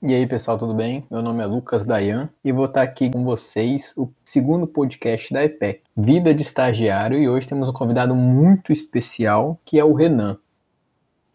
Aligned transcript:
E 0.00 0.14
aí, 0.14 0.28
pessoal, 0.28 0.56
tudo 0.56 0.72
bem? 0.74 1.04
Meu 1.10 1.20
nome 1.20 1.42
é 1.42 1.46
Lucas 1.46 1.84
Dayan 1.84 2.30
e 2.44 2.52
vou 2.52 2.66
estar 2.66 2.82
aqui 2.82 3.10
com 3.10 3.24
vocês 3.24 3.92
o 3.96 4.08
segundo 4.24 4.64
podcast 4.64 5.32
da 5.34 5.42
EPEC, 5.42 5.82
Vida 5.96 6.32
de 6.32 6.42
Estagiário, 6.42 7.18
e 7.18 7.28
hoje 7.28 7.48
temos 7.48 7.68
um 7.68 7.72
convidado 7.72 8.14
muito 8.14 8.70
especial, 8.70 9.58
que 9.64 9.76
é 9.76 9.84
o 9.84 9.92
Renan. 9.92 10.38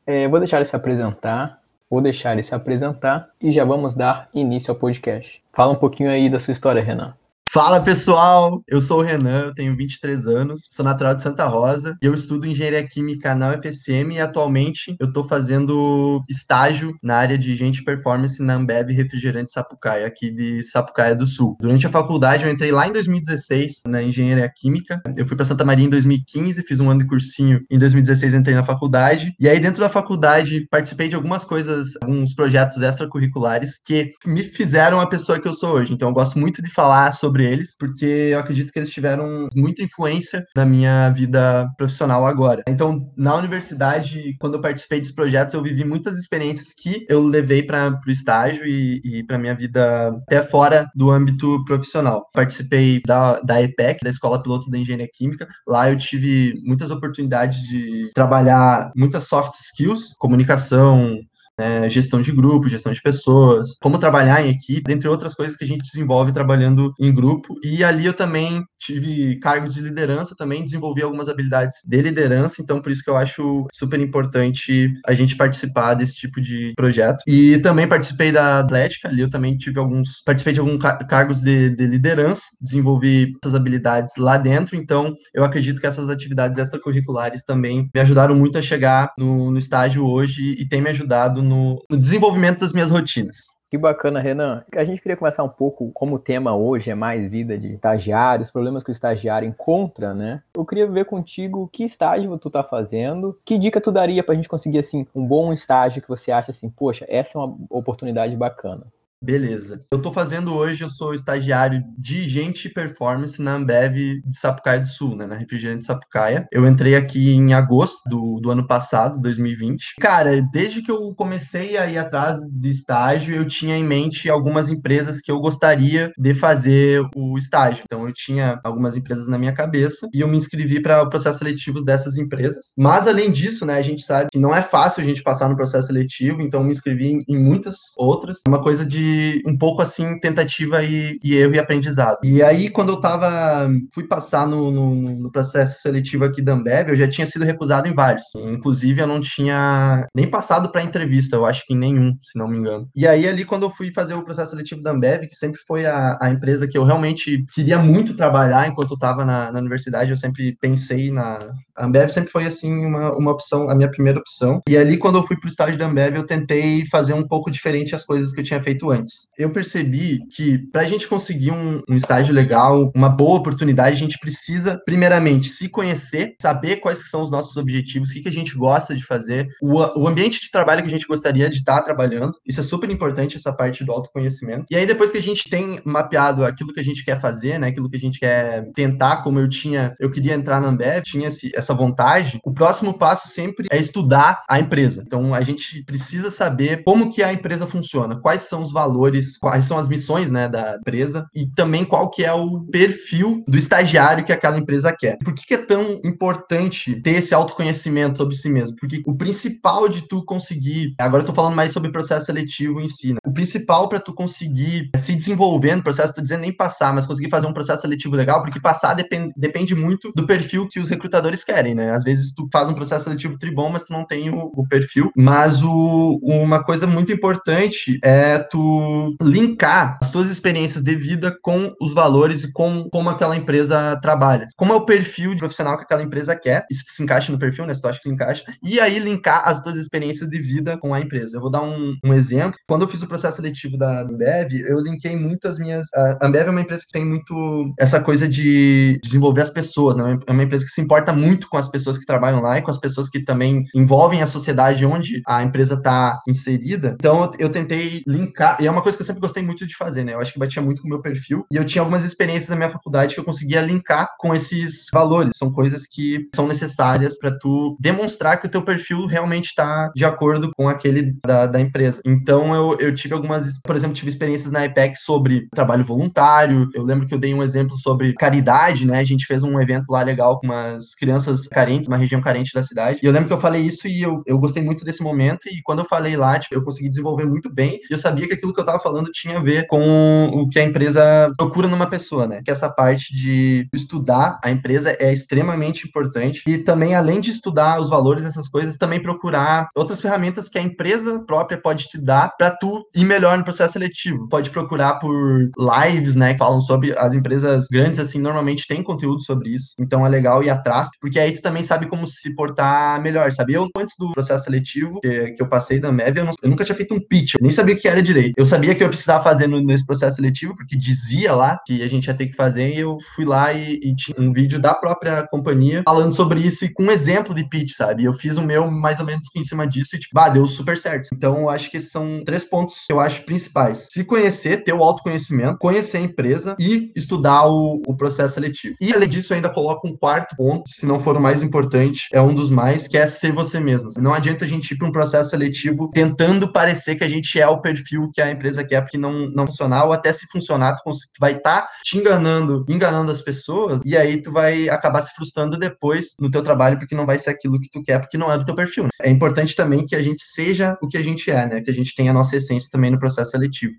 É, 0.08 0.30
vou 0.30 0.40
deixar 0.40 0.58
ele 0.58 0.66
se 0.66 0.78
apresentar, 0.78 1.62
vou 1.90 2.00
deixar 2.00 2.32
ele 2.32 2.42
se 2.42 2.56
apresentar 2.56 3.32
e 3.42 3.52
já 3.52 3.66
vamos 3.66 3.96
dar 3.96 4.30
início 4.34 4.72
ao 4.72 4.80
podcast. 4.80 5.44
Fala 5.52 5.74
um 5.74 5.78
pouquinho 5.78 6.10
aí 6.10 6.30
da 6.30 6.40
sua 6.40 6.54
história, 6.54 6.82
Renan. 6.82 7.16
Fala 7.54 7.80
pessoal, 7.80 8.64
eu 8.68 8.82
sou 8.82 8.98
o 8.98 9.04
Renan, 9.04 9.44
eu 9.44 9.54
tenho 9.54 9.76
23 9.76 10.26
anos, 10.26 10.66
sou 10.72 10.84
natural 10.84 11.14
de 11.14 11.22
Santa 11.22 11.46
Rosa 11.46 11.96
e 12.02 12.06
eu 12.08 12.16
estudo 12.16 12.48
engenharia 12.48 12.84
química 12.84 13.36
na 13.36 13.52
UFSM 13.52 14.14
e 14.14 14.20
atualmente 14.20 14.96
eu 15.00 15.08
estou 15.08 15.24
fazendo 15.24 16.24
estágio 16.28 16.98
na 17.04 17.16
área 17.16 17.38
de 17.38 17.56
gente 17.56 17.84
performance 17.84 18.42
na 18.42 18.56
Ambev 18.56 18.90
Refrigerante 18.90 19.52
Sapucaia, 19.52 20.08
aqui 20.08 20.32
de 20.32 20.64
Sapucaia 20.64 21.14
do 21.14 21.28
Sul. 21.28 21.56
Durante 21.62 21.86
a 21.86 21.92
faculdade 21.92 22.44
eu 22.44 22.50
entrei 22.50 22.72
lá 22.72 22.88
em 22.88 22.92
2016 22.92 23.84
na 23.86 24.02
engenharia 24.02 24.50
química, 24.50 25.00
eu 25.16 25.28
fui 25.28 25.38
para 25.38 25.46
Santa 25.46 25.64
Maria 25.64 25.86
em 25.86 25.90
2015, 25.92 26.64
fiz 26.64 26.80
um 26.80 26.90
ano 26.90 27.02
de 27.02 27.08
cursinho, 27.08 27.62
em 27.70 27.78
2016 27.78 28.34
entrei 28.34 28.56
na 28.56 28.64
faculdade 28.64 29.32
e 29.40 29.48
aí 29.48 29.60
dentro 29.60 29.80
da 29.80 29.90
faculdade 29.90 30.68
participei 30.72 31.08
de 31.08 31.14
algumas 31.14 31.46
coisas, 31.46 31.90
alguns 32.02 32.34
projetos 32.34 32.82
extracurriculares 32.82 33.78
que 33.78 34.10
me 34.26 34.42
fizeram 34.42 35.00
a 35.00 35.06
pessoa 35.06 35.40
que 35.40 35.48
eu 35.48 35.54
sou 35.54 35.74
hoje. 35.74 35.94
Então 35.94 36.10
eu 36.10 36.14
gosto 36.16 36.40
muito 36.40 36.60
de 36.60 36.72
falar 36.72 37.12
sobre 37.12 37.43
sobre 37.43 37.43
eles, 37.44 37.76
porque 37.78 38.06
eu 38.06 38.40
acredito 38.40 38.72
que 38.72 38.80
eles 38.80 38.92
tiveram 38.92 39.48
muita 39.56 39.84
influência 39.84 40.46
na 40.56 40.66
minha 40.66 41.10
vida 41.10 41.68
profissional 41.78 42.26
agora. 42.26 42.64
Então, 42.68 43.12
na 43.18 43.36
universidade, 43.36 44.36
quando 44.40 44.56
eu 44.56 44.62
participei 44.62 45.00
dos 45.00 45.12
projetos, 45.12 45.54
eu 45.54 45.64
vivi 45.64 45.84
muitas 45.84 46.18
experiências 46.18 46.74
que 46.74 47.06
eu 47.10 47.24
levei 47.24 47.64
para 47.64 48.00
o 48.06 48.12
estágio 48.12 48.66
e, 48.66 49.02
e 49.04 49.24
para 49.24 49.38
minha 49.38 49.56
vida 49.56 50.10
até 50.28 50.42
fora 50.42 50.90
do 50.96 51.12
âmbito 51.12 51.64
profissional. 51.66 52.26
Participei 52.34 53.02
da, 53.06 53.40
da 53.42 53.62
EPEC, 53.62 54.00
da 54.04 54.10
Escola 54.10 54.42
Piloto 54.42 54.70
da 54.70 54.78
Engenharia 54.78 55.10
Química. 55.14 55.48
Lá 55.68 55.90
eu 55.90 55.98
tive 55.98 56.54
muitas 56.64 56.92
oportunidades 56.92 57.60
de 57.68 58.10
trabalhar 58.14 58.92
muitas 58.96 59.28
soft 59.28 59.54
skills, 59.54 60.14
comunicação, 60.18 61.20
né, 61.60 61.90
gestão 61.90 62.22
de 62.22 62.32
grupo, 62.32 62.70
gestão 62.70 62.92
de 62.92 63.02
pessoas, 63.02 63.76
como 63.82 64.00
trabalhar 64.00 64.46
em 64.46 64.50
equipe, 64.50 64.84
dentre 64.84 65.08
outras 65.08 65.34
coisas 65.34 65.56
que 65.56 65.64
a 65.64 65.68
gente 65.68 65.84
desenvolve 65.84 66.32
trabalhando 66.32 66.94
em 67.00 67.14
grupo. 67.14 67.56
E 67.64 67.84
ali 67.84 68.06
eu 68.06 68.14
também 68.14 68.64
tive 68.80 69.40
cargos 69.40 69.74
de 69.74 69.82
liderança, 69.82 70.36
também 70.38 70.64
desenvolvi 70.64 71.02
algumas 71.02 71.30
habilidades 71.30 71.78
de 71.86 72.02
liderança, 72.02 72.62
então 72.62 72.82
por 72.82 72.92
isso 72.92 73.04
que 73.04 73.10
eu 73.10 73.16
acho 73.16 73.66
super 73.72 74.00
importante 74.00 74.92
a 75.06 75.14
gente 75.14 75.38
participar 75.38 75.94
desse 75.94 76.16
tipo 76.16 76.42
de 76.42 76.74
projeto. 76.76 77.24
E 77.28 77.58
também 77.60 77.88
participei 77.88 78.32
da 78.32 78.60
Atlética, 78.60 79.08
ali 79.08 79.22
eu 79.22 79.30
também 79.30 79.54
tive 79.54 79.80
alguns, 79.80 80.22
participei 80.26 80.54
de 80.54 80.60
alguns 80.60 80.80
cargos 81.08 81.42
de, 81.42 81.70
de 81.70 81.86
liderança, 81.86 82.44
desenvolvi 82.62 83.32
essas 83.42 83.56
habilidades 83.56 84.14
lá 84.18 84.38
dentro, 84.38 84.76
então 84.76 85.14
eu 85.34 85.44
acredito 85.44 85.80
que 85.80 85.88
essas 85.88 86.10
atividades 86.10 86.58
extracurriculares 86.58 87.46
também 87.46 87.90
me 87.94 88.02
ajudaram 88.02 88.36
muito 88.36 88.58
a 88.58 88.62
chegar 88.62 89.12
no, 89.18 89.52
no 89.52 89.60
estágio 89.60 90.06
hoje 90.06 90.56
e 90.58 90.68
tem 90.68 90.82
me 90.82 90.90
ajudado 90.90 91.43
no, 91.44 91.84
no 91.90 91.98
desenvolvimento 91.98 92.60
das 92.60 92.74
minhas 92.74 92.92
rotinas. 92.92 93.54
Que 93.74 93.78
bacana, 93.78 94.20
Renan. 94.20 94.64
A 94.76 94.84
gente 94.84 95.02
queria 95.02 95.18
começar 95.18 95.44
um 95.44 95.50
pouco, 95.50 95.92
como 95.94 96.16
o 96.16 96.20
tema 96.20 96.56
hoje 96.56 96.92
é 96.92 96.96
mais 96.96 97.28
vida 97.28 97.58
de 97.58 97.74
estagiário, 97.74 98.44
os 98.44 98.52
problemas 98.52 98.84
que 98.84 98.92
o 98.92 98.94
estagiário 98.94 99.48
encontra, 99.48 100.14
né? 100.14 100.44
Eu 100.56 100.64
queria 100.64 100.86
ver 100.86 101.06
contigo 101.06 101.68
que 101.74 101.84
estágio 101.84 102.38
tu 102.38 102.52
tá 102.52 102.64
fazendo, 102.64 103.36
que 103.44 103.58
dica 103.58 103.82
tu 103.82 103.92
daria 103.92 104.24
pra 104.24 104.36
gente 104.36 104.48
conseguir, 104.48 104.78
assim, 104.78 105.08
um 105.16 105.26
bom 105.26 105.52
estágio 105.52 106.04
que 106.04 106.08
você 106.08 106.32
acha 106.32 106.52
assim, 106.52 106.70
poxa, 106.70 107.04
essa 107.10 107.36
é 107.36 107.42
uma 107.42 107.56
oportunidade 107.70 108.36
bacana. 108.36 108.86
Beleza. 109.24 109.86
Eu 109.90 110.02
tô 110.02 110.12
fazendo 110.12 110.54
hoje, 110.54 110.84
eu 110.84 110.90
sou 110.90 111.14
estagiário 111.14 111.82
de 111.98 112.28
gente 112.28 112.68
performance 112.68 113.42
na 113.42 113.54
Ambev 113.54 113.96
de 113.96 114.38
Sapucaia 114.38 114.82
do 114.82 114.86
Sul, 114.86 115.16
né? 115.16 115.26
Na 115.26 115.36
Refrigerante 115.36 115.80
de 115.80 115.86
Sapucaia. 115.86 116.46
Eu 116.52 116.68
entrei 116.68 116.94
aqui 116.94 117.34
em 117.34 117.54
agosto 117.54 118.02
do, 118.10 118.42
do 118.42 118.52
ano 118.52 118.68
passado, 118.68 119.22
2020. 119.22 119.96
Cara, 120.02 120.42
desde 120.52 120.82
que 120.82 120.92
eu 120.92 121.16
comecei 121.16 121.78
a 121.78 121.90
ir 121.90 121.98
atrás 121.98 122.38
de 122.52 122.70
estágio, 122.70 123.34
eu 123.34 123.48
tinha 123.48 123.78
em 123.78 123.84
mente 123.84 124.30
algumas 124.30 124.68
empresas 124.68 125.22
que 125.22 125.32
eu 125.32 125.40
gostaria 125.40 126.12
de 126.18 126.34
fazer 126.34 127.02
o 127.16 127.38
estágio. 127.38 127.86
Então, 127.86 128.06
eu 128.06 128.14
tinha 128.14 128.60
algumas 128.62 128.98
empresas 128.98 129.30
na 129.30 129.38
minha 129.38 129.54
cabeça 129.54 130.10
e 130.14 130.20
eu 130.20 130.28
me 130.28 130.36
inscrevi 130.36 130.82
para 130.82 131.06
processos 131.06 131.40
seletivos 131.40 131.86
dessas 131.86 132.18
empresas. 132.18 132.74
Mas, 132.78 133.08
além 133.08 133.32
disso, 133.32 133.66
né, 133.66 133.78
a 133.78 133.82
gente 133.82 134.02
sabe 134.02 134.28
que 134.34 134.40
não 134.40 134.54
é 134.54 134.62
fácil 134.62 135.02
a 135.02 135.06
gente 135.06 135.24
passar 135.24 135.48
no 135.48 135.56
processo 135.56 135.88
seletivo, 135.88 136.42
então 136.42 136.60
eu 136.60 136.66
me 136.66 136.74
inscrevi 136.74 137.08
em, 137.08 137.24
em 137.30 137.42
muitas 137.42 137.78
outras. 137.98 138.42
Uma 138.46 138.62
coisa 138.62 138.86
de 138.86 139.13
um 139.46 139.58
pouco 139.58 139.82
assim, 139.82 140.20
tentativa 140.20 140.84
e, 140.84 141.18
e, 141.24 141.36
erro 141.36 141.56
e 141.56 141.60
aprendizado. 141.60 142.18
E 142.24 142.42
aí, 142.42 142.70
quando 142.70 142.90
eu 142.90 143.02
tava, 143.02 143.70
fui 143.94 144.06
passar 144.06 144.48
no, 144.48 144.72
no, 144.72 144.96
no, 144.96 145.32
processo 145.32 145.82
seletivo 145.82 146.26
aqui 146.26 146.42
da 146.42 146.54
Ambev, 146.54 146.90
eu 146.90 146.96
já 146.96 147.08
tinha 147.08 147.26
sido 147.26 147.46
recusado 147.46 147.88
em 147.88 147.94
vários. 147.94 148.24
Inclusive, 148.36 149.02
eu 149.02 149.08
não 149.08 149.20
tinha 149.22 150.08
nem 150.16 150.28
passado 150.28 150.72
para 150.72 150.84
entrevista, 150.84 151.36
eu 151.36 151.46
acho 151.46 151.66
que 151.66 151.74
em 151.74 151.78
nenhum, 151.78 152.16
se 152.22 152.38
não 152.38 152.48
me 152.48 152.58
engano. 152.58 152.88
E 152.96 153.08
aí, 153.08 153.28
ali, 153.28 153.46
quando 153.46 153.64
eu 153.64 153.70
fui 153.70 153.92
fazer 153.92 154.14
o 154.14 154.24
processo 154.24 154.52
seletivo 154.52 154.82
da 154.82 154.92
Ambev, 154.92 155.28
que 155.28 155.36
sempre 155.36 155.60
foi 155.68 155.86
a, 155.86 156.18
a 156.22 156.30
empresa 156.30 156.68
que 156.68 156.78
eu 156.78 156.84
realmente 156.84 157.44
queria 157.54 157.78
muito 157.78 158.16
trabalhar 158.16 158.68
enquanto 158.68 158.92
eu 158.92 158.98
tava 158.98 159.26
na, 159.26 159.52
na 159.52 159.60
universidade, 159.60 160.12
eu 160.12 160.18
sempre 160.18 160.58
pensei 160.60 161.12
na. 161.12 161.54
A 161.76 161.86
Ambev 161.86 162.10
sempre 162.10 162.32
foi, 162.32 162.46
assim, 162.46 162.86
uma, 162.86 163.16
uma 163.18 163.32
opção, 163.32 163.70
a 163.70 163.76
minha 163.76 163.90
primeira 163.90 164.20
opção. 164.20 164.62
E 164.68 164.78
ali, 164.78 164.98
quando 164.98 165.18
eu 165.18 165.24
fui 165.24 165.40
pro 165.40 165.50
estágio 165.50 165.78
da 165.78 165.86
Ambev, 165.86 166.16
eu 166.16 166.26
tentei 166.26 166.86
fazer 166.86 167.14
um 167.14 167.28
pouco 167.28 167.50
diferente 167.50 167.96
as 167.96 168.06
coisas 168.06 168.32
que 168.32 168.40
eu 168.40 168.44
tinha 168.44 168.62
feito 168.62 168.90
antes 168.92 169.03
antes, 169.04 169.30
eu 169.38 169.50
percebi 169.52 170.26
que 170.34 170.58
para 170.72 170.82
a 170.82 170.88
gente 170.88 171.08
conseguir 171.08 171.52
um, 171.52 171.82
um, 171.90 171.96
estágio 171.96 172.34
legal, 172.34 172.92
uma 172.96 173.10
boa 173.10 173.38
oportunidade, 173.38 173.96
a 173.96 174.00
gente 174.00 174.18
precisa, 174.18 174.82
primeiramente, 174.86 175.50
se 175.50 175.68
conhecer, 175.68 176.36
saber 176.42 176.78
quais 176.78 177.10
são 177.10 177.22
os 177.22 177.30
nossos 177.30 177.58
objetivos, 177.58 178.10
o 178.10 178.14
que, 178.14 178.22
que 178.22 178.30
a 178.30 178.34
gente 178.34 178.56
gosta 178.56 178.96
de 178.96 179.06
fazer, 179.06 179.48
o, 179.62 179.80
o 180.02 180.08
ambiente 180.08 180.40
de 180.40 180.50
trabalho 180.50 180.82
que 180.82 180.88
a 180.88 180.92
gente 180.92 181.08
gostaria 181.08 181.50
de 181.50 181.58
estar 181.58 181.80
tá 181.80 181.82
trabalhando. 181.84 182.34
Isso 182.48 182.60
é 182.60 182.64
super 182.64 182.90
importante, 182.90 183.36
essa 183.36 183.54
parte 183.54 183.84
do 183.84 183.92
autoconhecimento. 183.92 184.66
E 184.72 184.76
aí, 184.76 184.86
depois 184.86 185.12
que 185.12 185.18
a 185.18 185.22
gente 185.22 185.50
tem 185.50 185.80
mapeado 185.86 186.46
aquilo 186.46 186.74
que 186.74 186.80
a 186.80 186.84
gente 186.84 187.04
quer 187.04 187.20
fazer, 187.20 187.60
né, 187.60 187.68
aquilo 187.68 187.90
que 187.90 187.98
a 187.98 188.00
gente 188.00 188.20
quer 188.20 188.72
tentar, 188.74 189.18
como 189.24 189.40
eu 189.40 189.50
tinha, 189.50 189.96
eu 190.00 190.10
queria 190.10 190.34
entrar 190.34 190.62
na 190.62 190.68
Ambev, 190.68 191.04
tinha 191.04 191.28
esse, 191.28 191.52
essa 191.56 191.74
vontade, 191.74 192.40
o 192.44 192.54
próximo 192.54 192.94
passo 192.98 193.28
sempre 193.28 193.68
é 193.72 193.78
estudar 193.78 194.44
a 194.50 194.60
empresa. 194.60 195.04
Então, 195.06 195.34
a 195.34 195.42
gente 195.42 195.84
precisa 195.84 196.32
saber 196.32 196.84
como 196.84 197.12
que 197.12 197.22
a 197.22 197.34
empresa 197.34 197.68
funciona, 197.68 198.20
quais 198.20 198.42
são 198.42 198.64
os 198.64 198.72
valores 198.72 198.93
valores, 198.94 199.38
quais 199.38 199.66
são 199.66 199.78
as 199.78 199.88
missões 199.88 200.32
né, 200.32 200.48
da 200.48 200.78
empresa 200.80 201.28
e 201.34 201.48
também 201.48 201.84
qual 201.84 202.10
que 202.10 202.24
é 202.24 202.32
o 202.32 202.66
perfil 202.66 203.44
do 203.48 203.58
estagiário 203.58 204.24
que 204.24 204.32
aquela 204.32 204.58
empresa 204.58 204.96
quer. 204.98 205.18
Por 205.18 205.34
que, 205.34 205.46
que 205.46 205.54
é 205.56 205.58
tão 205.58 206.00
importante 206.04 207.02
ter 207.02 207.16
esse 207.16 207.34
autoconhecimento 207.34 208.18
sobre 208.18 208.36
si 208.36 208.50
mesmo? 208.50 208.76
Porque 208.76 209.02
o 209.06 209.16
principal 209.16 209.90
de 209.90 210.08
tu 210.08 210.24
conseguir, 210.24 210.94
agora 211.00 211.24
eu 211.24 211.28
tô 211.28 211.34
falando 211.34 211.56
mais 211.56 211.72
sobre 211.72 211.92
processo 211.92 212.28
seletivo 212.28 212.80
em 212.80 212.88
si, 212.88 213.14
né? 213.14 213.20
o 213.26 213.34
principal 213.34 213.90
para 213.90 214.00
tu 214.00 214.14
conseguir 214.14 214.90
se 214.96 215.16
desenvolver 215.16 215.76
no 215.76 215.84
processo, 215.84 216.14
tô 216.14 216.22
dizendo 216.22 216.42
nem 216.42 216.54
passar, 216.54 216.94
mas 216.94 217.08
conseguir 217.08 217.30
fazer 217.30 217.48
um 217.48 217.54
processo 217.54 217.82
seletivo 217.82 218.16
legal, 218.16 218.42
porque 218.42 218.60
passar 218.60 218.94
depende, 218.94 219.34
depende 219.36 219.76
muito 219.76 220.12
do 220.16 220.26
perfil 220.26 220.68
que 220.68 220.80
os 220.80 220.90
recrutadores 220.90 221.44
querem, 221.44 221.74
né? 221.74 221.92
Às 221.92 222.04
vezes 222.04 222.34
tu 222.34 222.48
faz 222.52 222.70
um 222.70 222.74
processo 222.74 223.06
seletivo 223.06 223.38
tribom, 223.38 223.70
mas 223.70 223.86
tu 223.86 223.94
não 223.94 224.06
tem 224.06 224.30
o, 224.30 224.52
o 224.56 224.68
perfil. 224.68 225.12
Mas 225.16 225.64
o, 225.64 226.20
uma 226.22 226.64
coisa 226.64 226.86
muito 226.86 227.12
importante 227.12 228.00
é 228.04 228.38
tu 228.40 228.73
linkar 229.22 229.98
as 230.02 230.10
suas 230.10 230.30
experiências 230.30 230.84
de 230.84 230.96
vida 230.96 231.36
com 231.42 231.74
os 231.82 231.94
valores 231.94 232.44
e 232.44 232.52
com 232.52 232.88
como 232.92 233.10
aquela 233.10 233.36
empresa 233.36 234.00
trabalha. 234.02 234.48
Como 234.56 234.74
é 234.74 234.76
o 234.76 234.86
perfil 234.86 235.32
de 235.32 235.40
profissional 235.40 235.78
que 235.78 235.84
aquela 235.84 236.04
empresa 236.04 236.36
quer, 236.36 236.66
isso 236.70 236.84
se 236.88 237.04
encaixa 237.04 237.32
no 237.32 237.40
perfil, 237.40 237.66
né? 237.66 237.74
Se 237.74 237.82
tu 237.82 237.88
acha 237.88 238.00
que 238.00 238.08
se 238.08 238.14
encaixa. 238.14 238.44
E 238.64 238.80
aí 238.80 239.00
linkar 239.00 239.48
as 239.48 239.62
tuas 239.62 239.76
experiências 239.76 240.30
de 240.30 240.40
vida 240.40 240.78
com 240.78 240.94
a 240.94 241.00
empresa. 241.00 241.38
Eu 241.38 241.42
vou 241.42 241.52
dar 241.52 241.62
um, 241.62 241.96
um 242.04 242.14
exemplo. 242.14 242.58
Quando 242.68 242.84
eu 242.84 242.88
fiz 242.88 243.02
o 243.02 243.08
processo 243.08 243.38
seletivo 243.38 243.78
da 243.78 244.02
Ambev, 244.02 244.54
eu 244.68 244.80
linkei 244.80 245.16
muito 245.16 245.48
as 245.48 245.58
minhas. 245.58 245.88
A 245.94 246.26
Ambev 246.26 246.48
é 246.48 246.52
uma 246.52 246.62
empresa 246.62 246.84
que 246.86 246.92
tem 246.92 247.06
muito 247.06 247.74
essa 247.80 248.00
coisa 248.00 248.28
de 248.28 249.00
desenvolver 249.04 249.42
as 249.42 249.50
pessoas, 249.50 249.98
né? 249.98 250.18
É 250.28 250.32
uma 250.32 250.44
empresa 250.44 250.66
que 250.66 250.72
se 250.72 250.82
importa 250.82 251.14
muito 251.14 251.48
com 251.50 251.58
as 251.58 251.68
pessoas 251.68 251.98
que 251.98 252.06
trabalham 252.06 252.42
lá 252.42 252.58
e 252.58 252.62
com 252.62 252.72
as 252.72 252.80
pessoas 252.80 253.10
que 253.10 253.24
também 253.24 253.64
envolvem 253.76 254.22
a 254.22 254.28
sociedade 254.28 254.86
onde 254.86 255.22
a 255.28 255.44
empresa 255.44 255.76
está 255.76 256.20
inserida. 256.28 256.96
Então 257.00 257.32
eu 257.40 257.50
tentei 257.50 258.04
linkar, 258.08 258.58
e 258.64 258.68
é 258.68 258.72
uma 258.72 258.82
coisa 258.82 258.98
que 258.98 259.02
eu 259.02 259.06
sempre 259.06 259.22
gostei 259.22 259.44
muito 259.44 259.66
de 259.66 259.76
fazer, 259.76 260.04
né? 260.04 260.14
Eu 260.14 260.20
acho 260.20 260.34
que 260.34 260.40
batia 260.40 260.62
muito 260.62 260.82
com 260.82 260.88
o 260.88 260.90
meu 260.90 261.02
perfil 261.02 261.46
e 261.52 261.56
eu 261.58 261.66
tinha 261.66 261.82
algumas 261.82 262.04
experiências 262.04 262.50
na 262.50 262.56
minha 262.56 262.70
faculdade 262.70 263.14
que 263.14 263.20
eu 263.20 263.26
conseguia 263.26 263.62
linkar 263.62 264.08
com 264.18 264.34
esses 264.34 264.88
valores. 264.92 265.32
São 265.36 265.52
coisas 265.52 265.86
que 265.86 266.26
são 266.34 266.48
necessárias 266.48 267.18
para 267.18 267.38
tu 267.38 267.76
demonstrar 267.80 268.40
que 268.40 268.48
o 268.48 268.50
teu 268.50 268.62
perfil 268.62 269.06
realmente 269.06 269.48
está 269.48 269.92
de 269.94 270.06
acordo 270.06 270.52
com 270.56 270.70
aquele 270.70 271.14
da, 271.26 271.46
da 271.46 271.60
empresa. 271.60 272.02
Então 272.06 272.56
eu, 272.56 272.78
eu 272.80 272.96
tive 272.96 273.14
algumas, 273.14 273.60
por 273.62 273.76
exemplo, 273.76 273.96
tive 273.96 274.10
experiências 274.10 274.52
na 274.52 274.66
IPEC 274.66 274.96
sobre 274.98 275.48
trabalho 275.54 275.84
voluntário. 275.84 276.70
Eu 276.74 276.84
lembro 276.84 277.06
que 277.06 277.14
eu 277.14 277.20
dei 277.20 277.34
um 277.34 277.44
exemplo 277.44 277.78
sobre 277.78 278.14
caridade, 278.14 278.88
né? 278.88 279.00
A 279.00 279.04
gente 279.04 279.26
fez 279.26 279.44
um 279.44 279.60
evento 279.60 279.92
lá 279.92 280.04
legal 280.04 280.40
com 280.40 280.48
umas 280.48 280.96
crianças 280.96 281.48
carentes, 281.48 281.90
uma 281.90 281.98
região 281.98 282.22
carente 282.22 282.54
da 282.54 282.64
cidade. 282.64 283.00
E 283.04 283.06
eu 283.06 283.12
lembro 283.12 283.28
que 283.28 283.34
eu 283.34 283.40
falei 283.40 283.62
isso 283.62 283.88
e 283.88 284.02
eu, 284.02 284.22
eu 284.26 284.38
gostei 284.40 284.64
muito 284.64 284.86
desse 284.86 285.04
momento. 285.04 285.48
E 285.48 285.62
quando 285.64 285.80
eu 285.80 285.86
falei 285.86 286.16
lá, 286.16 286.40
tipo, 286.40 286.56
eu 286.56 286.64
consegui 286.64 286.90
desenvolver 286.90 287.26
muito 287.26 287.54
bem. 287.54 287.80
E 287.90 287.94
eu 287.94 287.98
sabia 287.98 288.28
que 288.28 288.34
aquilo 288.34 288.53
que 288.54 288.60
eu 288.60 288.66
tava 288.66 288.80
falando 288.80 289.12
tinha 289.12 289.38
a 289.38 289.42
ver 289.42 289.68
com 289.68 290.26
o 290.34 290.50
que 290.50 290.60
a 290.60 290.64
empresa 290.64 291.32
procura 291.38 291.68
numa 291.68 291.90
pessoa, 291.90 292.28
né? 292.28 292.42
Que 292.44 292.52
essa 292.52 292.70
parte 292.70 293.14
de 293.14 293.68
estudar 293.74 294.40
a 294.44 294.50
empresa 294.50 294.96
é 295.00 295.12
extremamente 295.12 295.88
importante 295.88 296.44
e 296.48 296.58
também 296.58 296.96
além 296.96 297.20
de 297.20 297.32
estudar 297.32 297.80
os 297.80 297.90
valores 297.90 298.26
essas 298.26 298.48
coisas, 298.48 298.78
também 298.78 299.02
procurar 299.02 299.68
outras 299.76 300.02
ferramentas 300.02 300.50
que 300.50 300.58
a 300.58 300.62
empresa 300.62 301.24
própria 301.26 301.60
pode 301.60 301.88
te 301.88 301.98
dar 301.98 302.34
para 302.38 302.52
tu 302.52 302.86
ir 302.96 303.06
melhor 303.06 303.38
no 303.38 303.44
processo 303.44 303.74
seletivo. 303.74 304.28
Pode 304.30 304.50
procurar 304.50 304.96
por 304.96 305.14
lives, 305.58 306.16
né, 306.16 306.34
que 306.34 306.40
falam 306.40 306.62
sobre 306.62 306.98
as 306.98 307.14
empresas 307.14 307.68
grandes 307.72 308.00
assim, 308.00 308.20
normalmente 308.20 308.68
tem 308.68 308.84
conteúdo 308.84 309.22
sobre 309.24 309.50
isso. 309.50 309.76
Então 309.80 310.06
é 310.06 310.10
legal 310.10 310.44
ir 310.44 310.50
atrás, 310.50 310.90
porque 311.00 311.20
aí 311.20 311.32
tu 311.32 311.42
também 311.42 311.64
sabe 311.64 311.88
como 311.88 312.06
se 312.08 312.34
portar 312.36 313.02
melhor, 313.02 313.32
sabe? 313.32 313.54
Eu 313.54 313.68
antes 313.78 313.96
do 313.98 314.12
processo 314.12 314.46
seletivo 314.46 315.00
que, 315.02 315.32
que 315.32 315.42
eu 315.42 315.48
passei 315.48 315.80
da 315.80 315.92
Mev, 315.92 316.18
eu, 316.18 316.26
eu, 316.42 316.50
nunca 316.50 316.64
tinha 316.64 316.76
feito 316.76 316.94
um 316.94 317.00
pitch, 317.00 317.36
eu 317.36 317.40
nem 317.42 317.52
sabia 317.52 317.76
o 317.76 317.78
que 317.78 317.88
era 317.88 318.02
direito. 318.02 318.34
Eu 318.38 318.43
sabia 318.46 318.76
que 318.76 318.84
eu 318.84 318.90
precisava 318.90 319.24
fazer 319.24 319.48
no, 319.48 319.62
nesse 319.62 319.86
processo 319.86 320.18
seletivo, 320.18 320.56
porque 320.56 320.78
dizia 320.78 321.34
lá 321.34 321.60
que 321.66 321.84
a 321.84 321.88
gente 321.88 322.06
ia 322.08 322.14
ter 322.14 322.28
que 322.28 322.36
fazer, 322.36 322.74
e 322.74 322.80
eu 322.80 322.98
fui 323.16 323.26
lá 323.26 323.54
e, 323.54 323.80
e 323.82 323.96
tinha 323.96 324.20
um 324.20 324.32
vídeo 324.32 324.60
da 324.60 324.74
própria 324.74 325.28
companhia 325.28 325.84
falando 325.86 326.14
sobre 326.14 326.42
isso 326.42 326.66
e 326.66 326.70
com 326.70 326.84
um 326.84 326.92
exemplo 326.92 327.34
de 327.34 327.48
pitch, 327.48 327.76
sabe? 327.76 328.04
Eu 328.04 328.14
fiz 328.14 328.38
o 328.38 328.44
meu 328.44 328.70
mais 328.70 329.00
ou 329.00 329.06
menos 329.06 329.26
em 329.36 329.44
cima 329.44 329.68
disso 329.68 329.96
e, 329.96 330.00
tipo, 330.00 330.14
bah, 330.14 330.30
deu 330.30 330.46
super 330.46 330.78
certo. 330.78 331.10
Então, 331.14 331.40
eu 331.40 331.50
acho 331.50 331.70
que 331.70 331.82
são 331.82 332.24
três 332.26 332.44
pontos 332.44 332.86
que 332.86 332.94
eu 332.94 333.00
acho 333.00 333.24
principais. 333.24 333.88
Se 333.92 334.04
conhecer, 334.04 334.64
ter 334.64 334.74
o 334.74 334.84
autoconhecimento, 334.84 335.58
conhecer 335.58 335.98
a 335.98 336.02
empresa 336.02 336.56
e 336.60 336.92
estudar 336.96 337.48
o, 337.48 337.82
o 337.88 337.96
processo 337.96 338.36
seletivo. 338.36 338.76
E, 338.82 338.94
além 338.94 339.10
disso, 339.10 339.34
eu 339.34 339.36
ainda 339.36 339.50
coloco 339.50 339.88
um 339.88 339.96
quarto 339.96 340.36
ponto, 340.36 340.70
se 340.70 340.86
não 340.86 341.00
for 341.00 341.18
o 341.18 341.22
mais 341.22 341.42
importante, 341.42 342.08
é 342.12 342.22
um 342.22 342.34
dos 342.34 342.50
mais, 342.50 342.88
que 342.88 342.98
é 342.98 343.08
ser 343.08 343.32
você 343.32 343.60
mesmo. 343.60 343.90
Não 343.98 344.14
adianta 344.14 344.46
a 344.46 344.48
gente 344.48 344.72
ir 344.72 344.78
para 344.78 344.88
um 344.88 344.92
processo 344.92 345.32
seletivo 345.32 345.90
tentando 345.94 346.52
parecer 346.52 346.96
que 346.96 347.04
a 347.04 347.10
gente 347.10 347.40
é 347.40 347.48
o 347.48 347.62
perfil 347.62 348.10
que 348.14 348.22
a 348.22 348.30
empresa 348.34 348.64
quer, 348.64 348.82
porque 348.82 348.98
não, 348.98 349.30
não 349.30 349.46
funcionar, 349.46 349.86
ou 349.86 349.94
até 349.94 350.12
se 350.12 350.28
funcionar, 350.28 350.76
tu 350.76 350.92
vai 351.20 351.34
estar 351.34 351.62
tá 351.62 351.70
te 351.84 351.98
enganando, 351.98 352.66
enganando 352.68 353.12
as 353.12 353.22
pessoas, 353.22 353.82
e 353.86 353.98
aí 353.98 354.22
tu 354.22 354.32
vai 354.32 354.70
acabar 354.70 355.02
se 355.02 355.14
frustrando 355.16 355.58
depois 355.58 356.16
no 356.20 356.30
teu 356.30 356.42
trabalho, 356.42 356.78
porque 356.78 356.96
não 356.96 357.06
vai 357.06 357.18
ser 357.18 357.30
aquilo 357.30 357.60
que 357.60 357.70
tu 357.70 357.82
quer, 357.84 358.00
porque 358.00 358.18
não 358.18 358.32
é 358.32 358.38
do 358.38 358.46
teu 358.46 358.56
perfil. 358.56 358.84
Né? 358.84 358.90
É 359.02 359.10
importante 359.10 359.56
também 359.56 359.86
que 359.86 359.96
a 359.96 360.02
gente 360.02 360.24
seja 360.24 360.78
o 360.82 360.88
que 360.88 360.98
a 360.98 361.04
gente 361.04 361.30
é, 361.30 361.48
né? 361.48 361.62
Que 361.62 361.72
a 361.72 361.74
gente 361.74 361.96
tenha 361.96 362.12
a 362.12 362.14
nossa 362.14 362.36
essência 362.36 362.70
também 362.72 362.92
no 362.92 363.00
processo 363.00 363.32
seletivo. 363.32 363.74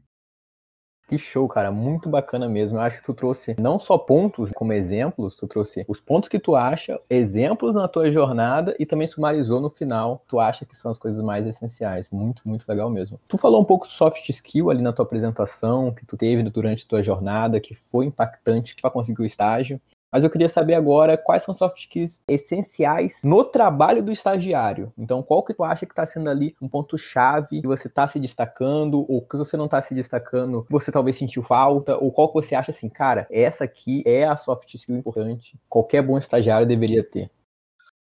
Que 1.15 1.19
show, 1.19 1.47
cara, 1.47 1.71
muito 1.71 2.09
bacana 2.09 2.49
mesmo. 2.49 2.77
Eu 2.77 2.81
acho 2.81 2.99
que 2.99 3.07
tu 3.07 3.15
trouxe 3.15 3.55
não 3.57 3.79
só 3.79 3.97
pontos 3.97 4.51
como 4.53 4.73
exemplos, 4.73 5.37
tu 5.37 5.47
trouxe 5.47 5.85
os 5.87 6.01
pontos 6.01 6.29
que 6.29 6.41
tu 6.41 6.57
acha, 6.57 7.01
exemplos 7.09 7.77
na 7.77 7.87
tua 7.87 8.11
jornada 8.11 8.75
e 8.81 8.85
também 8.85 9.07
sumarizou 9.07 9.61
no 9.61 9.71
final, 9.71 10.25
tu 10.27 10.41
acha 10.41 10.65
que 10.65 10.77
são 10.77 10.91
as 10.91 10.99
coisas 10.99 11.23
mais 11.23 11.47
essenciais. 11.47 12.11
Muito, 12.11 12.43
muito 12.45 12.67
legal 12.69 12.91
mesmo. 12.91 13.21
Tu 13.29 13.39
falou 13.39 13.61
um 13.61 13.65
pouco 13.65 13.87
soft 13.87 14.29
skill 14.29 14.71
ali 14.71 14.83
na 14.83 14.93
tua 14.93 15.05
apresentação, 15.05 15.93
que 15.93 16.05
tu 16.05 16.17
teve 16.17 16.43
durante 16.43 16.85
tua 16.85 17.01
jornada, 17.01 17.61
que 17.61 17.77
foi 17.77 18.07
impactante 18.07 18.75
para 18.75 18.91
conseguir 18.91 19.23
o 19.23 19.25
estágio. 19.25 19.81
Mas 20.15 20.23
eu 20.23 20.31
queria 20.31 20.49
saber 20.49 20.75
agora 20.75 21.19
quais 21.19 21.43
são 21.43 21.53
soft 21.53 21.77
skills 21.77 22.23
essenciais 22.29 23.23
no 23.25 23.43
trabalho 23.43 24.01
do 24.01 24.13
estagiário. 24.13 24.93
Então, 24.97 25.25
qual 25.25 25.43
que 25.43 25.53
tu 25.53 25.65
acha 25.65 25.85
que 25.85 25.91
está 25.91 26.07
sendo 26.07 26.31
ali 26.31 26.55
um 26.63 26.69
ponto 26.69 26.97
chave 26.97 27.61
que 27.61 27.67
você 27.67 27.89
está 27.89 28.07
se 28.07 28.21
destacando 28.21 29.05
ou 29.11 29.21
que 29.21 29.37
você 29.37 29.57
não 29.57 29.65
está 29.65 29.83
se 29.83 29.93
destacando, 29.93 30.65
você 30.71 30.93
talvez 30.93 31.17
sentiu 31.17 31.43
falta 31.43 31.97
ou 31.97 32.13
qual 32.13 32.29
que 32.29 32.35
você 32.35 32.55
acha 32.55 32.71
assim, 32.71 32.89
cara, 32.89 33.27
essa 33.29 33.65
aqui 33.65 34.05
é 34.07 34.23
a 34.23 34.37
soft 34.37 34.73
skill 34.75 34.97
importante, 34.97 35.59
qualquer 35.69 36.01
bom 36.01 36.17
estagiário 36.17 36.65
deveria 36.65 37.03
ter 37.03 37.29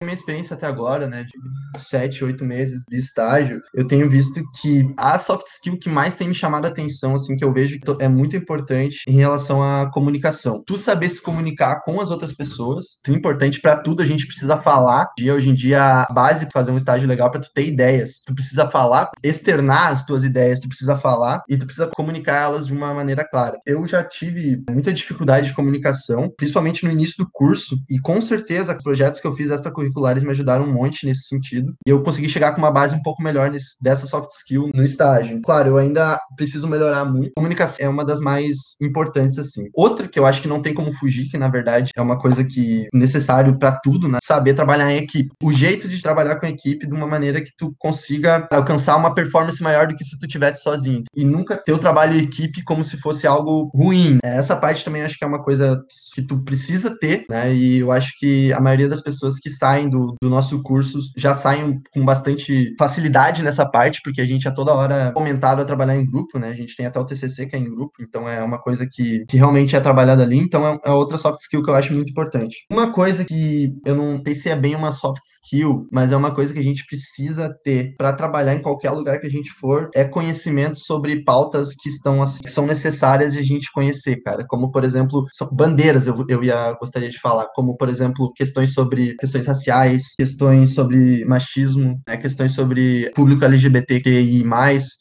minha 0.05 0.15
experiência 0.15 0.55
até 0.55 0.67
agora, 0.67 1.09
né, 1.09 1.25
de 1.25 1.81
sete, 1.81 2.23
oito 2.23 2.45
meses 2.45 2.83
de 2.87 2.99
estágio, 2.99 3.63
eu 3.75 3.87
tenho 3.87 4.11
visto 4.11 4.43
que 4.61 4.93
a 4.97 5.19
soft 5.19 5.47
skill 5.47 5.79
que 5.79 5.89
mais 5.89 6.17
tem 6.17 6.29
me 6.29 6.35
chamado 6.35 6.67
a 6.67 6.69
atenção, 6.69 7.15
assim, 7.15 7.35
que 7.35 7.43
eu 7.43 7.53
vejo 7.53 7.79
que 7.81 8.05
é 8.05 8.09
muito 8.09 8.37
importante 8.37 9.01
em 9.09 9.17
relação 9.17 9.63
à 9.63 9.91
comunicação. 9.91 10.63
Tu 10.67 10.77
saber 10.77 11.09
se 11.09 11.23
comunicar 11.23 11.83
com 11.83 11.99
as 11.99 12.11
outras 12.11 12.33
pessoas, 12.33 12.99
é 13.09 13.13
importante 13.13 13.61
para 13.61 13.77
tudo, 13.77 14.03
a 14.03 14.07
gente 14.07 14.27
precisa 14.27 14.59
falar. 14.59 15.09
E 15.19 15.31
hoje 15.31 15.49
em 15.49 15.55
dia, 15.55 16.03
a 16.03 16.13
base 16.13 16.45
para 16.45 16.53
fazer 16.53 16.71
um 16.71 16.77
estágio 16.77 17.09
legal 17.09 17.31
para 17.31 17.41
tu 17.41 17.51
ter 17.55 17.67
ideias. 17.67 18.21
Tu 18.27 18.35
precisa 18.35 18.69
falar, 18.69 19.11
externar 19.23 19.93
as 19.93 20.05
tuas 20.05 20.25
ideias, 20.25 20.61
tu 20.61 20.69
precisa 20.69 20.97
falar 20.97 21.43
e 21.49 21.57
tu 21.57 21.65
precisa 21.65 21.87
comunicar 21.89 22.43
elas 22.43 22.67
de 22.67 22.75
uma 22.75 22.93
maneira 22.93 23.27
clara. 23.27 23.59
Eu 23.65 23.87
já 23.87 24.05
tive 24.05 24.63
muita 24.69 24.93
dificuldade 24.93 25.49
de 25.49 25.55
comunicação, 25.55 26.31
principalmente 26.37 26.85
no 26.85 26.91
início 26.91 27.25
do 27.25 27.31
curso, 27.33 27.79
e 27.89 27.99
com 27.99 28.21
certeza, 28.21 28.77
os 28.77 28.83
projetos 28.83 29.21
que 29.21 29.27
eu 29.27 29.33
fiz 29.33 29.51
esta 29.51 29.71
curriculares 29.87 30.23
me 30.23 30.31
ajudaram 30.31 30.65
um 30.65 30.73
monte 30.73 31.07
nesse 31.07 31.27
sentido. 31.27 31.75
E 31.87 31.91
eu 31.91 32.03
consegui 32.03 32.29
chegar 32.29 32.53
com 32.53 32.59
uma 32.59 32.71
base 32.71 32.95
um 32.95 33.03
pouco 33.03 33.23
melhor 33.23 33.51
nesse, 33.51 33.83
dessa 33.83 34.07
soft 34.07 34.31
skill 34.33 34.71
no 34.75 34.85
estágio. 34.85 35.41
Claro, 35.43 35.71
eu 35.71 35.77
ainda 35.77 36.21
preciso 36.37 36.69
melhorar 36.69 37.05
muito. 37.05 37.33
Comunicação 37.37 37.77
é 37.81 37.89
uma 37.89 38.05
das 38.05 38.21
mais 38.21 38.57
importantes, 38.81 39.39
assim. 39.39 39.65
Outra 39.75 40.09
que 40.09 40.19
eu 40.19 40.27
acho 40.27 40.43
que 40.43 40.49
não 40.49 40.61
tem 40.61 40.75
como 40.75 40.93
fugir, 40.93 41.29
que 41.29 41.39
na 41.39 41.49
verdade 41.49 41.91
é 41.97 42.03
uma 42.03 42.19
coisa 42.19 42.45
que 42.45 42.89
é 42.93 42.97
necessário 42.97 43.59
para 43.59 43.73
tudo, 43.73 44.09
né? 44.09 44.19
Saber 44.25 44.55
trabalhar 44.55 44.93
em 44.93 44.99
equipe. 44.99 45.31
O 45.43 45.53
jeito 45.53 45.89
de 45.89 46.03
trabalhar 46.03 46.37
com 46.37 46.47
equipe 46.47 46.87
de 46.87 46.95
uma 46.95 47.07
maneira 47.07 47.41
que 47.41 47.51
tu 47.57 47.75
consiga 47.79 48.47
alcançar 48.51 48.97
uma 48.97 49.15
performance 49.15 49.63
maior 49.63 49.87
do 49.87 49.97
que 49.97 50.05
se 50.05 50.19
tu 50.19 50.27
tivesse 50.27 50.63
sozinho. 50.63 51.03
E 51.15 51.25
nunca 51.25 51.57
ter 51.57 51.73
o 51.73 51.79
trabalho 51.79 52.15
em 52.15 52.23
equipe 52.23 52.63
como 52.65 52.85
se 52.85 52.97
fosse 52.99 53.27
algo 53.27 53.71
ruim. 53.75 54.19
Essa 54.23 54.57
parte 54.57 54.85
também 54.85 55.03
acho 55.03 55.17
que 55.17 55.25
é 55.25 55.29
uma 55.29 55.43
coisa 55.43 55.83
que 56.15 56.23
tu 56.23 56.43
precisa 56.43 56.97
ter, 56.99 57.25
né? 57.31 57.55
E 57.55 57.79
eu 57.79 57.93
acho 57.93 58.13
que 58.19 58.53
a 58.53 58.61
maioria 58.61 58.89
das 58.89 59.01
pessoas 59.01 59.39
que 59.39 59.51
saem 59.51 59.76
saem 59.77 59.89
do, 59.89 60.15
do 60.21 60.31
nosso 60.31 60.63
curso 60.63 60.99
já 61.17 61.35
saem 61.35 61.81
com 61.93 62.05
bastante 62.05 62.75
facilidade 62.79 63.43
nessa 63.43 63.69
parte, 63.69 64.01
porque 64.03 64.21
a 64.21 64.27
gente 64.27 64.49
é 64.49 64.51
toda 64.51 64.75
hora 64.75 65.13
comentado 65.13 65.61
a 65.61 65.65
trabalhar 65.65 65.97
em 65.97 66.07
grupo, 66.07 66.39
né? 66.39 66.49
A 66.49 66.55
gente 66.55 66.75
tem 66.75 66.87
até 66.87 66.99
o 66.99 67.05
TCC 67.05 67.47
que 67.47 67.57
é 67.57 67.59
em 67.59 67.71
grupo, 67.71 67.93
então 68.01 68.29
é 68.29 68.43
uma 68.43 68.61
coisa 68.61 68.87
que, 68.91 69.25
que 69.27 69.37
realmente 69.37 69.77
é 69.77 69.81
trabalhada 69.81 70.23
ali, 70.23 70.39
então 70.39 70.67
é, 70.67 70.79
é 70.85 70.91
outra 70.91 71.19
soft 71.19 71.41
skill 71.41 71.63
que 71.63 71.71
eu 71.71 71.75
acho 71.75 71.93
muito 71.93 72.11
importante. 72.11 72.65
Uma 72.71 72.93
coisa 72.93 73.25
que 73.25 73.73
eu 73.85 73.95
não 73.95 74.23
sei 74.25 74.35
se 74.35 74.49
é 74.49 74.57
bem 74.57 74.75
uma 74.75 74.93
soft 74.93 75.23
skill, 75.25 75.87
mas 75.93 76.13
é 76.13 76.17
uma 76.17 76.35
coisa 76.35 76.53
que 76.53 76.61
a 76.61 76.65
gente 76.65 76.85
precisa 76.87 77.55
ter 77.63 77.95
para 77.97 78.13
trabalhar 78.13 78.55
em 78.55 78.63
qualquer 78.63 78.91
lugar 78.91 79.21
que 79.21 79.27
a 79.27 79.31
gente 79.31 79.51
for, 79.51 79.91
é 79.95 80.05
conhecimento 80.05 80.79
sobre 80.79 81.23
pautas 81.25 81.75
que 81.75 81.89
estão 81.89 82.23
assim, 82.23 82.41
que 82.43 82.51
são 82.51 82.67
necessárias 82.67 83.33
de 83.33 83.39
a 83.39 83.43
gente 83.43 83.71
conhecer, 83.73 84.17
cara. 84.23 84.45
Como, 84.49 84.71
por 84.71 84.85
exemplo, 84.85 85.25
bandeiras, 85.53 86.07
eu, 86.07 86.25
eu 86.29 86.43
ia 86.43 86.73
gostaria 86.79 87.09
de 87.09 87.19
falar, 87.19 87.49
como, 87.55 87.77
por 87.77 87.89
exemplo, 87.89 88.33
questões 88.35 88.73
sobre 88.73 89.15
questões 89.17 89.47
raciais 89.47 89.66
raciais, 89.67 90.15
questões 90.17 90.75
sobre 90.75 91.25
machismo, 91.25 92.01
né, 92.07 92.17
questões 92.17 92.53
sobre 92.53 93.11
público 93.15 93.45
LGBTQI+. 93.45 94.45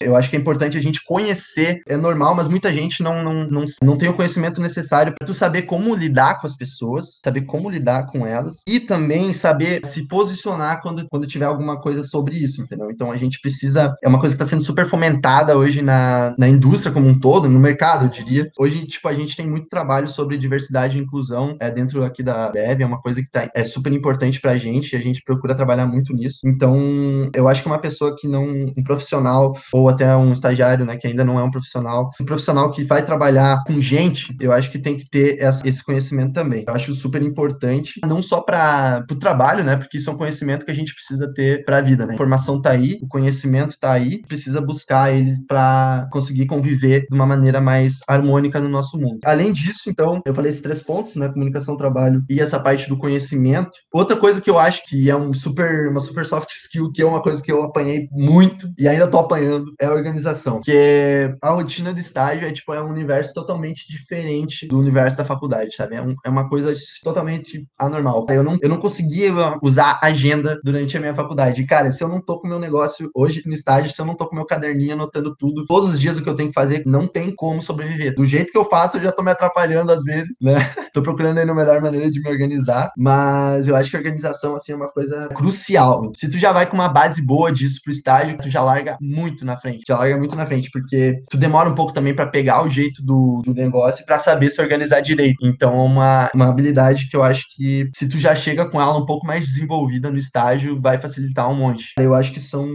Eu 0.02 0.16
acho 0.16 0.30
que 0.30 0.36
é 0.36 0.40
importante 0.40 0.78
a 0.78 0.82
gente 0.82 1.04
conhecer, 1.04 1.82
é 1.88 1.96
normal, 1.96 2.36
mas 2.36 2.48
muita 2.48 2.74
gente 2.74 3.04
não, 3.04 3.24
não, 3.24 3.48
não, 3.48 3.66
não 3.84 3.98
tem 3.98 4.10
o 4.10 4.14
conhecimento 4.14 4.60
necessário 4.62 5.14
para 5.14 5.26
tu 5.26 5.34
saber 5.34 5.64
como 5.64 5.96
lidar 5.96 6.40
com 6.40 6.48
as 6.48 6.56
pessoas, 6.56 7.20
saber 7.24 7.42
como 7.42 7.70
lidar 7.70 8.08
com 8.08 8.26
elas 8.26 8.62
e 8.68 8.80
também 8.80 9.34
saber 9.34 9.82
se 9.86 10.08
posicionar 10.08 10.82
quando, 10.82 11.06
quando 11.10 11.28
tiver 11.28 11.46
alguma 11.46 11.80
coisa 11.80 12.04
sobre 12.04 12.36
isso, 12.36 12.62
entendeu? 12.62 12.90
Então 12.92 13.12
a 13.12 13.18
gente 13.18 13.40
precisa, 13.40 13.94
é 14.04 14.08
uma 14.08 14.20
coisa 14.20 14.36
que 14.36 14.42
está 14.42 14.50
sendo 14.50 14.64
super 14.64 14.86
fomentada 14.86 15.58
hoje 15.58 15.82
na, 15.82 16.36
na 16.38 16.48
indústria 16.48 16.92
como 16.92 17.08
um 17.08 17.20
todo, 17.20 17.50
no 17.50 17.60
mercado, 17.60 18.06
eu 18.06 18.10
diria. 18.10 18.50
Hoje, 18.58 18.86
tipo, 18.86 19.08
a 19.08 19.14
gente 19.14 19.36
tem 19.36 19.48
muito 19.48 19.68
trabalho 19.68 20.08
sobre 20.08 20.38
diversidade 20.38 20.98
e 20.98 21.02
inclusão 21.02 21.56
é, 21.60 21.70
dentro 21.70 22.04
aqui 22.04 22.24
da 22.24 22.52
BEV, 22.52 22.84
é 22.84 22.86
uma 22.86 23.00
coisa 23.00 23.22
que 23.22 23.30
tá, 23.30 23.50
é 23.54 23.64
super 23.64 23.92
importante 23.92 24.40
para 24.40 24.55
gente 24.58 24.94
e 24.94 24.96
a 24.96 25.02
gente 25.02 25.22
procura 25.24 25.56
trabalhar 25.56 25.86
muito 25.86 26.14
nisso. 26.14 26.42
Então, 26.46 27.30
eu 27.34 27.48
acho 27.48 27.62
que 27.62 27.68
uma 27.68 27.80
pessoa 27.80 28.16
que 28.16 28.28
não, 28.28 28.46
um 28.46 28.84
profissional 28.84 29.54
ou 29.74 29.90
até 29.90 30.16
um 30.16 30.32
estagiário, 30.32 30.86
né, 30.86 30.98
que 30.98 31.08
ainda 31.08 31.24
não 31.24 31.40
é 31.40 31.44
um 31.44 31.52
profissional, 31.52 32.10
um 32.20 32.26
profissional 32.26 32.72
que 32.72 32.84
vai 32.84 33.06
trabalhar 33.06 33.64
com 33.66 33.80
gente, 33.80 34.36
eu 34.40 34.52
acho 34.52 34.72
que 34.72 34.80
tem 34.80 34.96
que 34.96 35.10
ter 35.10 35.40
essa, 35.40 35.68
esse 35.68 35.84
conhecimento 35.84 36.34
também. 36.34 36.64
Eu 36.68 36.74
acho 36.74 36.96
super 36.96 37.22
importante, 37.22 38.00
não 38.06 38.22
só 38.22 38.42
para 38.42 39.06
o 39.10 39.16
trabalho, 39.16 39.64
né, 39.64 39.76
porque 39.76 39.98
isso 39.98 40.10
é 40.10 40.14
um 40.14 40.18
conhecimento 40.18 40.66
que 40.66 40.72
a 40.72 40.76
gente 40.76 40.94
precisa 40.94 41.32
ter 41.34 41.64
para 41.66 41.78
a 41.78 41.82
vida, 41.82 42.06
né? 42.06 42.12
A 42.12 42.16
informação 42.16 42.62
tá 42.62 42.72
aí, 42.72 43.00
o 43.02 43.08
conhecimento 43.08 43.78
tá 43.80 43.92
aí, 43.92 44.22
precisa 44.28 44.62
buscar 44.62 45.14
ele 45.14 45.36
para 45.48 46.08
conseguir 46.12 46.46
conviver 46.46 47.06
de 47.10 47.16
uma 47.16 47.26
maneira 47.26 47.62
mais 47.62 48.00
harmônica 48.08 48.60
no 48.60 48.70
nosso 48.70 48.98
mundo. 48.98 49.20
Além 49.24 49.52
disso, 49.52 49.90
então, 49.90 50.22
eu 50.26 50.34
falei 50.34 50.50
esses 50.50 50.62
três 50.62 50.82
pontos, 50.82 51.16
né, 51.16 51.30
comunicação, 51.30 51.78
trabalho 51.78 52.24
e 52.30 52.40
essa 52.40 52.60
parte 52.60 52.88
do 52.90 52.98
conhecimento. 52.98 53.72
Outra 53.94 54.16
coisa 54.16 54.42
que 54.42 54.45
eu 54.50 54.60
acho 54.60 54.84
que 54.86 55.10
é 55.10 55.16
um 55.16 55.34
super, 55.34 55.90
uma 55.90 56.00
super 56.00 56.26
soft 56.26 56.50
skill, 56.56 56.92
que 56.92 57.02
é 57.02 57.06
uma 57.06 57.22
coisa 57.22 57.42
que 57.42 57.52
eu 57.52 57.64
apanhei 57.64 58.08
muito 58.12 58.68
e 58.78 58.88
ainda 58.88 59.08
tô 59.08 59.20
apanhando, 59.20 59.74
é 59.80 59.86
a 59.86 59.94
organização. 59.94 60.62
Que 60.62 60.72
é 60.72 61.36
a 61.42 61.52
rotina 61.52 61.94
do 61.94 62.00
estágio 62.00 62.48
é 62.48 62.52
tipo 62.52 62.74
é 62.74 62.82
um 62.82 62.90
universo 62.90 63.34
totalmente 63.34 63.88
diferente 63.88 64.68
do 64.68 64.80
universo 64.80 65.18
da 65.18 65.26
faculdade, 65.26 65.76
sabe? 65.76 65.96
É, 65.96 66.02
um, 66.02 66.16
é 66.26 66.30
uma 66.30 66.50
coisa 66.50 66.74
totalmente 67.04 67.66
anormal. 67.78 68.26
Eu 68.30 68.44
não, 68.44 68.58
eu 68.62 68.70
não 68.70 68.78
conseguia 68.78 69.32
usar 69.62 70.00
agenda 70.02 70.60
durante 70.64 70.98
a 70.98 71.00
minha 71.00 71.14
faculdade. 71.14 71.66
Cara, 71.66 71.92
se 71.92 72.04
eu 72.04 72.08
não 72.08 72.22
tô 72.22 72.40
com 72.40 72.48
meu 72.48 72.60
negócio 72.60 73.10
hoje 73.14 73.42
no 73.46 73.54
estágio, 73.54 73.92
se 73.92 74.02
eu 74.02 74.06
não 74.06 74.16
tô 74.16 74.28
com 74.28 74.36
meu 74.36 74.46
caderninho 74.46 74.94
anotando 74.94 75.36
tudo, 75.36 75.66
todos 75.66 75.92
os 75.92 76.00
dias 76.00 76.18
o 76.18 76.24
que 76.24 76.30
eu 76.30 76.36
tenho 76.36 76.50
que 76.50 76.56
fazer, 76.56 76.84
não 76.86 77.08
tem 77.08 77.34
como 77.34 77.62
sobreviver. 77.62 78.16
Do 78.16 78.26
jeito 78.26 78.52
que 78.52 78.58
eu 78.58 78.66
faço, 78.66 78.98
eu 78.98 79.04
já 79.04 79.12
tô 79.12 79.24
me 79.24 79.32
atrapalhando 79.32 79.92
às 79.92 80.04
vezes, 80.04 80.38
né? 80.42 80.56
Tô 80.94 81.02
procurando 81.02 81.38
aí 81.38 81.50
a 81.50 81.54
melhor 81.54 81.82
maneira 81.82 82.10
de 82.10 82.22
me 82.22 82.30
organizar, 82.30 82.92
mas 82.98 83.68
eu 83.68 83.76
acho 83.76 83.90
que 83.90 83.96
a 83.96 84.00
organização, 84.00 84.35
assim, 84.56 84.72
é 84.72 84.76
uma 84.76 84.92
coisa 84.92 85.28
crucial. 85.30 86.12
Se 86.16 86.30
tu 86.30 86.38
já 86.38 86.52
vai 86.52 86.66
com 86.66 86.76
uma 86.76 86.90
base 86.90 87.22
boa 87.22 87.52
disso 87.52 87.80
pro 87.84 87.92
estágio, 87.92 88.38
tu 88.38 88.50
já 88.50 88.62
larga 88.62 88.98
muito 89.00 89.46
na 89.46 89.58
frente. 89.58 89.84
Já 89.88 89.98
larga 89.98 90.18
muito 90.18 90.36
na 90.36 90.46
frente, 90.46 90.70
porque 90.72 91.20
tu 91.30 91.38
demora 91.38 91.70
um 91.70 91.76
pouco 91.76 91.94
também 91.94 92.14
para 92.14 92.28
pegar 92.28 92.64
o 92.64 92.70
jeito 92.70 93.04
do, 93.04 93.42
do 93.46 93.54
negócio 93.54 94.04
e 94.04 94.06
pra 94.06 94.20
saber 94.20 94.50
se 94.50 94.62
organizar 94.62 95.02
direito. 95.02 95.38
Então, 95.44 95.74
é 95.74 95.84
uma, 95.84 96.30
uma 96.34 96.50
habilidade 96.50 97.08
que 97.08 97.16
eu 97.16 97.24
acho 97.24 97.46
que 97.56 97.90
se 97.96 98.08
tu 98.08 98.18
já 98.18 98.36
chega 98.36 98.70
com 98.70 98.82
ela 98.82 98.98
um 98.98 99.06
pouco 99.06 99.26
mais 99.26 99.42
desenvolvida 99.42 100.12
no 100.12 100.18
estágio, 100.18 100.80
vai 100.82 101.00
facilitar 101.00 101.50
um 101.50 101.56
monte. 101.56 101.94
Eu 101.98 102.14
acho 102.14 102.32
que 102.32 102.40
são, 102.40 102.68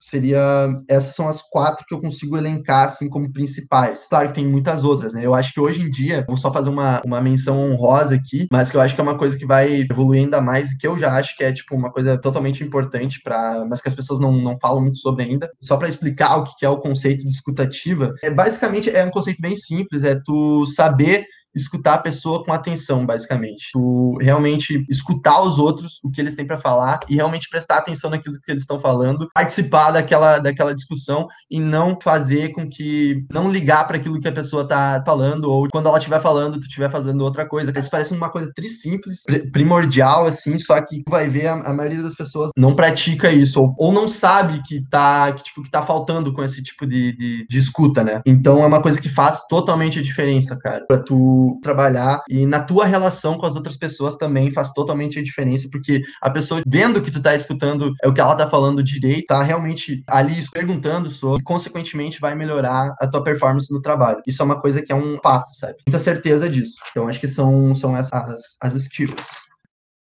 seria, 0.00 0.40
essas 0.88 1.14
são 1.14 1.28
as 1.28 1.42
quatro 1.42 1.84
que 1.86 1.94
eu 1.94 2.00
consigo 2.00 2.36
elencar, 2.36 2.84
assim, 2.84 3.08
como 3.08 3.32
principais. 3.32 4.06
Claro 4.08 4.28
que 4.28 4.34
tem 4.34 4.46
muitas 4.46 4.84
outras, 4.84 5.14
né? 5.14 5.24
Eu 5.24 5.34
acho 5.34 5.52
que 5.52 5.60
hoje 5.60 5.82
em 5.82 5.90
dia, 5.90 6.24
vou 6.28 6.36
só 6.36 6.52
fazer 6.52 6.70
uma, 6.70 7.00
uma 7.04 7.20
menção 7.20 7.58
honrosa 7.58 8.14
aqui, 8.14 8.46
mas 8.50 8.70
que 8.70 8.76
eu 8.76 8.80
acho 8.80 8.94
que 8.94 9.00
é 9.00 9.04
uma 9.04 9.18
coisa 9.18 9.36
que 9.36 9.46
vai 9.46 9.86
evoluir 9.90 10.22
ainda 10.22 10.40
mais 10.40 10.72
e 10.72 10.78
que 10.78 10.86
eu 10.86 10.95
já 10.98 11.12
acho 11.14 11.36
que 11.36 11.44
é, 11.44 11.52
tipo, 11.52 11.74
uma 11.74 11.92
coisa 11.92 12.18
totalmente 12.18 12.62
importante 12.62 13.20
para 13.22 13.64
mas 13.68 13.80
que 13.80 13.88
as 13.88 13.94
pessoas 13.94 14.20
não, 14.20 14.32
não 14.32 14.56
falam 14.58 14.82
muito 14.82 14.98
sobre 14.98 15.24
ainda. 15.24 15.50
Só 15.60 15.76
para 15.76 15.88
explicar 15.88 16.36
o 16.36 16.44
que 16.44 16.64
é 16.64 16.68
o 16.68 16.78
conceito 16.78 17.22
de 17.22 17.28
escutativa, 17.28 18.12
é 18.22 18.30
basicamente 18.30 18.90
é 18.90 19.04
um 19.04 19.10
conceito 19.10 19.40
bem 19.40 19.56
simples, 19.56 20.04
é 20.04 20.18
tu 20.24 20.66
saber 20.66 21.24
escutar 21.56 21.94
a 21.94 21.98
pessoa 21.98 22.44
com 22.44 22.52
atenção, 22.52 23.04
basicamente. 23.06 23.70
Tu 23.72 24.18
realmente 24.20 24.84
escutar 24.88 25.40
os 25.42 25.58
outros, 25.58 25.98
o 26.04 26.10
que 26.10 26.20
eles 26.20 26.34
têm 26.34 26.46
para 26.46 26.58
falar 26.58 27.00
e 27.08 27.16
realmente 27.16 27.48
prestar 27.48 27.78
atenção 27.78 28.10
naquilo 28.10 28.38
que 28.40 28.50
eles 28.50 28.62
estão 28.62 28.78
falando, 28.78 29.28
participar 29.34 29.90
daquela, 29.90 30.38
daquela 30.38 30.74
discussão 30.74 31.26
e 31.50 31.58
não 31.58 31.98
fazer 32.00 32.52
com 32.52 32.68
que 32.68 33.24
não 33.32 33.50
ligar 33.50 33.86
para 33.86 33.96
aquilo 33.96 34.20
que 34.20 34.28
a 34.28 34.32
pessoa 34.32 34.66
tá 34.66 35.02
falando 35.04 35.44
ou 35.50 35.68
quando 35.70 35.88
ela 35.88 35.98
estiver 35.98 36.20
falando, 36.20 36.58
tu 36.58 36.66
estiver 36.66 36.90
fazendo 36.90 37.22
outra 37.22 37.46
coisa. 37.46 37.72
Isso 37.76 37.90
parece 37.90 38.12
uma 38.12 38.30
coisa 38.30 38.52
tri 38.54 38.68
simples, 38.68 39.22
primordial 39.52 40.26
assim, 40.26 40.58
só 40.58 40.80
que 40.80 41.02
vai 41.08 41.28
ver 41.28 41.46
a, 41.46 41.54
a 41.54 41.72
maioria 41.72 42.02
das 42.02 42.14
pessoas 42.14 42.50
não 42.56 42.74
pratica 42.74 43.30
isso 43.32 43.60
ou, 43.60 43.74
ou 43.78 43.92
não 43.92 44.08
sabe 44.08 44.62
que 44.62 44.86
tá 44.88 45.32
que, 45.32 45.42
tipo 45.42 45.62
que 45.62 45.70
tá 45.70 45.82
faltando 45.82 46.32
com 46.32 46.42
esse 46.42 46.62
tipo 46.62 46.86
de, 46.86 47.16
de, 47.16 47.46
de 47.48 47.58
escuta, 47.58 48.02
né? 48.02 48.20
Então 48.26 48.62
é 48.62 48.66
uma 48.66 48.82
coisa 48.82 49.00
que 49.00 49.08
faz 49.08 49.44
totalmente 49.46 49.98
a 49.98 50.02
diferença, 50.02 50.56
cara. 50.56 50.84
Para 50.86 50.98
tu 50.98 51.45
trabalhar 51.62 52.22
e 52.28 52.46
na 52.46 52.60
tua 52.60 52.84
relação 52.84 53.36
com 53.36 53.46
as 53.46 53.56
outras 53.56 53.76
pessoas 53.76 54.16
também 54.16 54.50
faz 54.50 54.72
totalmente 54.72 55.18
a 55.18 55.22
diferença, 55.22 55.68
porque 55.70 56.02
a 56.20 56.30
pessoa 56.30 56.62
vendo 56.66 57.02
que 57.02 57.10
tu 57.10 57.20
tá 57.20 57.34
escutando 57.34 57.92
é 58.02 58.08
o 58.08 58.12
que 58.12 58.20
ela 58.20 58.34
tá 58.34 58.46
falando 58.46 58.82
direito, 58.82 59.26
tá 59.26 59.42
realmente 59.42 60.02
ali 60.06 60.34
perguntando 60.52 61.10
sobre, 61.10 61.40
e 61.40 61.44
consequentemente 61.44 62.20
vai 62.20 62.34
melhorar 62.34 62.94
a 62.98 63.06
tua 63.06 63.22
performance 63.22 63.72
no 63.72 63.80
trabalho. 63.80 64.22
Isso 64.26 64.42
é 64.42 64.44
uma 64.44 64.60
coisa 64.60 64.82
que 64.82 64.92
é 64.92 64.94
um 64.94 65.18
fato, 65.22 65.54
sabe? 65.54 65.76
Muita 65.86 65.98
certeza 65.98 66.48
disso. 66.48 66.74
Então 66.90 67.08
acho 67.08 67.20
que 67.20 67.28
são, 67.28 67.74
são 67.74 67.96
essas 67.96 68.12
as, 68.12 68.56
as 68.60 68.74
skills. 68.74 69.46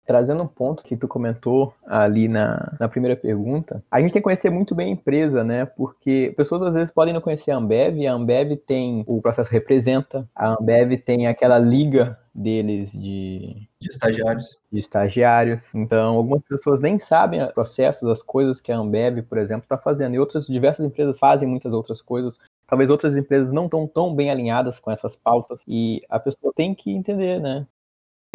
Trazendo 0.06 0.44
um 0.44 0.48
ponto 0.48 0.84
que 0.84 0.96
tu 0.96 1.08
comentou 1.08 1.74
ali 1.86 2.28
na, 2.28 2.74
na 2.80 2.88
primeira 2.88 3.16
pergunta, 3.16 3.84
a 3.90 4.00
gente 4.00 4.14
tem 4.14 4.22
que 4.22 4.26
conhecer 4.26 4.50
muito 4.50 4.76
bem 4.76 4.88
a 4.88 4.94
empresa, 4.94 5.44
né? 5.44 5.66
Porque 5.66 6.34
pessoas 6.38 6.62
às 6.62 6.76
vezes 6.76 6.94
podem 6.94 7.14
não 7.14 7.22
conhecer 7.22 7.52
a 7.52 7.58
Ambev, 7.58 8.06
a 8.06 8.14
Ambev 8.14 8.56
tem 8.58 9.04
o 9.08 9.22
processo 9.22 9.52
representa, 9.52 10.28
a 10.36 10.50
Ambev 10.50 10.98
tem 11.00 11.28
aquela 11.28 11.58
liga 11.58 12.18
deles 12.36 12.92
de, 12.92 13.68
de 13.80 13.90
estagiários. 13.90 14.60
De 14.70 14.80
estagiários. 14.80 15.74
Então, 15.74 16.18
algumas 16.18 16.44
pessoas 16.44 16.82
nem 16.82 17.00
sabem 17.00 17.42
os 17.42 17.54
processos, 17.54 18.10
as 18.10 18.22
coisas 18.22 18.60
que 18.60 18.72
a 18.72 18.78
Ambev, 18.78 19.22
por 19.24 19.38
exemplo, 19.38 19.64
está 19.64 19.78
fazendo. 19.78 20.16
E 20.16 20.20
outras 20.20 20.46
diversas 20.46 20.86
empresas 20.86 21.18
fazem 21.18 21.48
muitas 21.48 21.72
outras 21.72 22.02
coisas. 22.02 22.38
Talvez 22.68 22.90
outras 22.90 23.16
empresas 23.16 23.54
não 23.54 23.66
estão 23.66 23.88
tão 23.88 24.14
bem 24.14 24.30
alinhadas 24.30 24.80
com 24.80 24.92
essas 24.92 25.16
pautas. 25.16 25.62
E 25.66 26.04
a 26.10 26.20
pessoa 26.20 26.52
tem 26.54 26.76
que 26.76 26.92
entender, 26.92 27.40
né? 27.40 27.66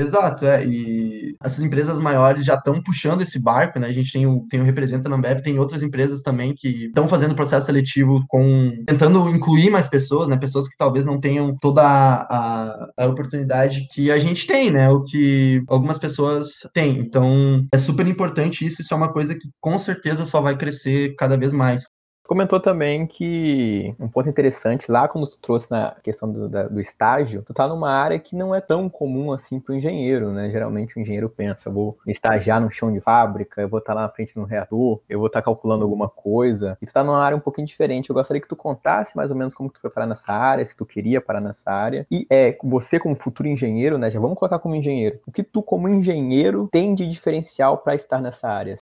Exato, 0.00 0.46
é. 0.46 0.64
E 0.66 1.34
essas 1.42 1.60
empresas 1.60 1.98
maiores 1.98 2.44
já 2.44 2.54
estão 2.54 2.82
puxando 2.82 3.20
esse 3.20 3.38
barco, 3.38 3.78
né? 3.78 3.86
A 3.86 3.92
gente 3.92 4.12
tem 4.12 4.26
o, 4.26 4.46
tem 4.48 4.60
o 4.60 4.64
Representa 4.64 5.08
na 5.08 5.16
Ambev, 5.16 5.42
tem 5.42 5.58
outras 5.58 5.82
empresas 5.82 6.22
também 6.22 6.54
que 6.54 6.86
estão 6.86 7.06
fazendo 7.06 7.34
processo 7.34 7.66
seletivo 7.66 8.24
com 8.26 8.72
tentando 8.86 9.28
incluir 9.28 9.70
mais 9.70 9.86
pessoas, 9.86 10.28
né? 10.28 10.36
Pessoas 10.36 10.68
que 10.68 10.76
talvez 10.76 11.04
não 11.04 11.20
tenham 11.20 11.54
toda 11.60 11.82
a, 11.82 12.88
a, 12.96 13.06
oportunidade 13.06 13.86
que 13.92 14.10
a 14.10 14.18
gente 14.18 14.46
tem, 14.46 14.70
né? 14.70 14.88
O 14.88 15.02
que 15.04 15.62
algumas 15.68 15.98
pessoas 15.98 16.48
têm. 16.72 16.98
Então, 16.98 17.66
é 17.72 17.78
super 17.78 18.06
importante 18.06 18.66
isso, 18.66 18.80
isso 18.80 18.94
é 18.94 18.96
uma 18.96 19.12
coisa 19.12 19.34
que 19.34 19.48
com 19.60 19.78
certeza 19.78 20.24
só 20.24 20.40
vai 20.40 20.56
crescer 20.56 21.14
cada 21.16 21.36
vez 21.36 21.52
mais 21.52 21.84
comentou 22.30 22.60
também 22.60 23.08
que 23.08 23.92
um 23.98 24.06
ponto 24.06 24.28
interessante 24.28 24.88
lá 24.88 25.08
quando 25.08 25.26
tu 25.26 25.40
trouxe 25.40 25.68
na 25.68 25.96
questão 26.00 26.30
do, 26.30 26.48
da, 26.48 26.68
do 26.68 26.80
estágio, 26.80 27.42
tu 27.42 27.52
tá 27.52 27.66
numa 27.66 27.90
área 27.90 28.20
que 28.20 28.36
não 28.36 28.54
é 28.54 28.60
tão 28.60 28.88
comum 28.88 29.32
assim 29.32 29.58
para 29.58 29.72
o 29.72 29.76
engenheiro, 29.76 30.30
né? 30.30 30.48
Geralmente 30.48 30.96
o 30.96 31.00
engenheiro 31.00 31.28
pensa, 31.28 31.62
eu 31.66 31.72
vou 31.72 31.98
estagiar 32.06 32.60
no 32.60 32.70
chão 32.70 32.92
de 32.92 33.00
fábrica, 33.00 33.60
eu 33.60 33.68
vou 33.68 33.80
estar 33.80 33.94
tá 33.94 34.00
lá 34.00 34.02
na 34.06 34.08
frente 34.08 34.32
de 34.34 34.38
um 34.38 34.44
reator, 34.44 35.00
eu 35.08 35.18
vou 35.18 35.26
estar 35.26 35.40
tá 35.40 35.44
calculando 35.44 35.82
alguma 35.82 36.08
coisa. 36.08 36.78
E 36.80 36.86
tu 36.86 36.92
tá 36.92 37.02
numa 37.02 37.20
área 37.20 37.36
um 37.36 37.40
pouquinho 37.40 37.66
diferente. 37.66 38.10
Eu 38.10 38.14
gostaria 38.14 38.40
que 38.40 38.46
tu 38.46 38.54
contasse 38.54 39.16
mais 39.16 39.32
ou 39.32 39.36
menos 39.36 39.52
como 39.52 39.68
tu 39.68 39.80
foi 39.80 39.90
parar 39.90 40.06
nessa 40.06 40.32
área, 40.32 40.64
se 40.64 40.76
tu 40.76 40.86
queria 40.86 41.20
parar 41.20 41.40
nessa 41.40 41.68
área. 41.68 42.06
E 42.08 42.28
é, 42.30 42.56
você 42.62 43.00
como 43.00 43.16
futuro 43.16 43.48
engenheiro, 43.48 43.98
né? 43.98 44.08
Já 44.08 44.20
vamos 44.20 44.38
colocar 44.38 44.60
como 44.60 44.76
engenheiro. 44.76 45.18
O 45.26 45.32
que 45.32 45.42
tu 45.42 45.64
como 45.64 45.88
engenheiro 45.88 46.68
tem 46.70 46.94
de 46.94 47.08
diferencial 47.08 47.78
para 47.78 47.96
estar 47.96 48.20
nessa 48.20 48.46
área? 48.46 48.76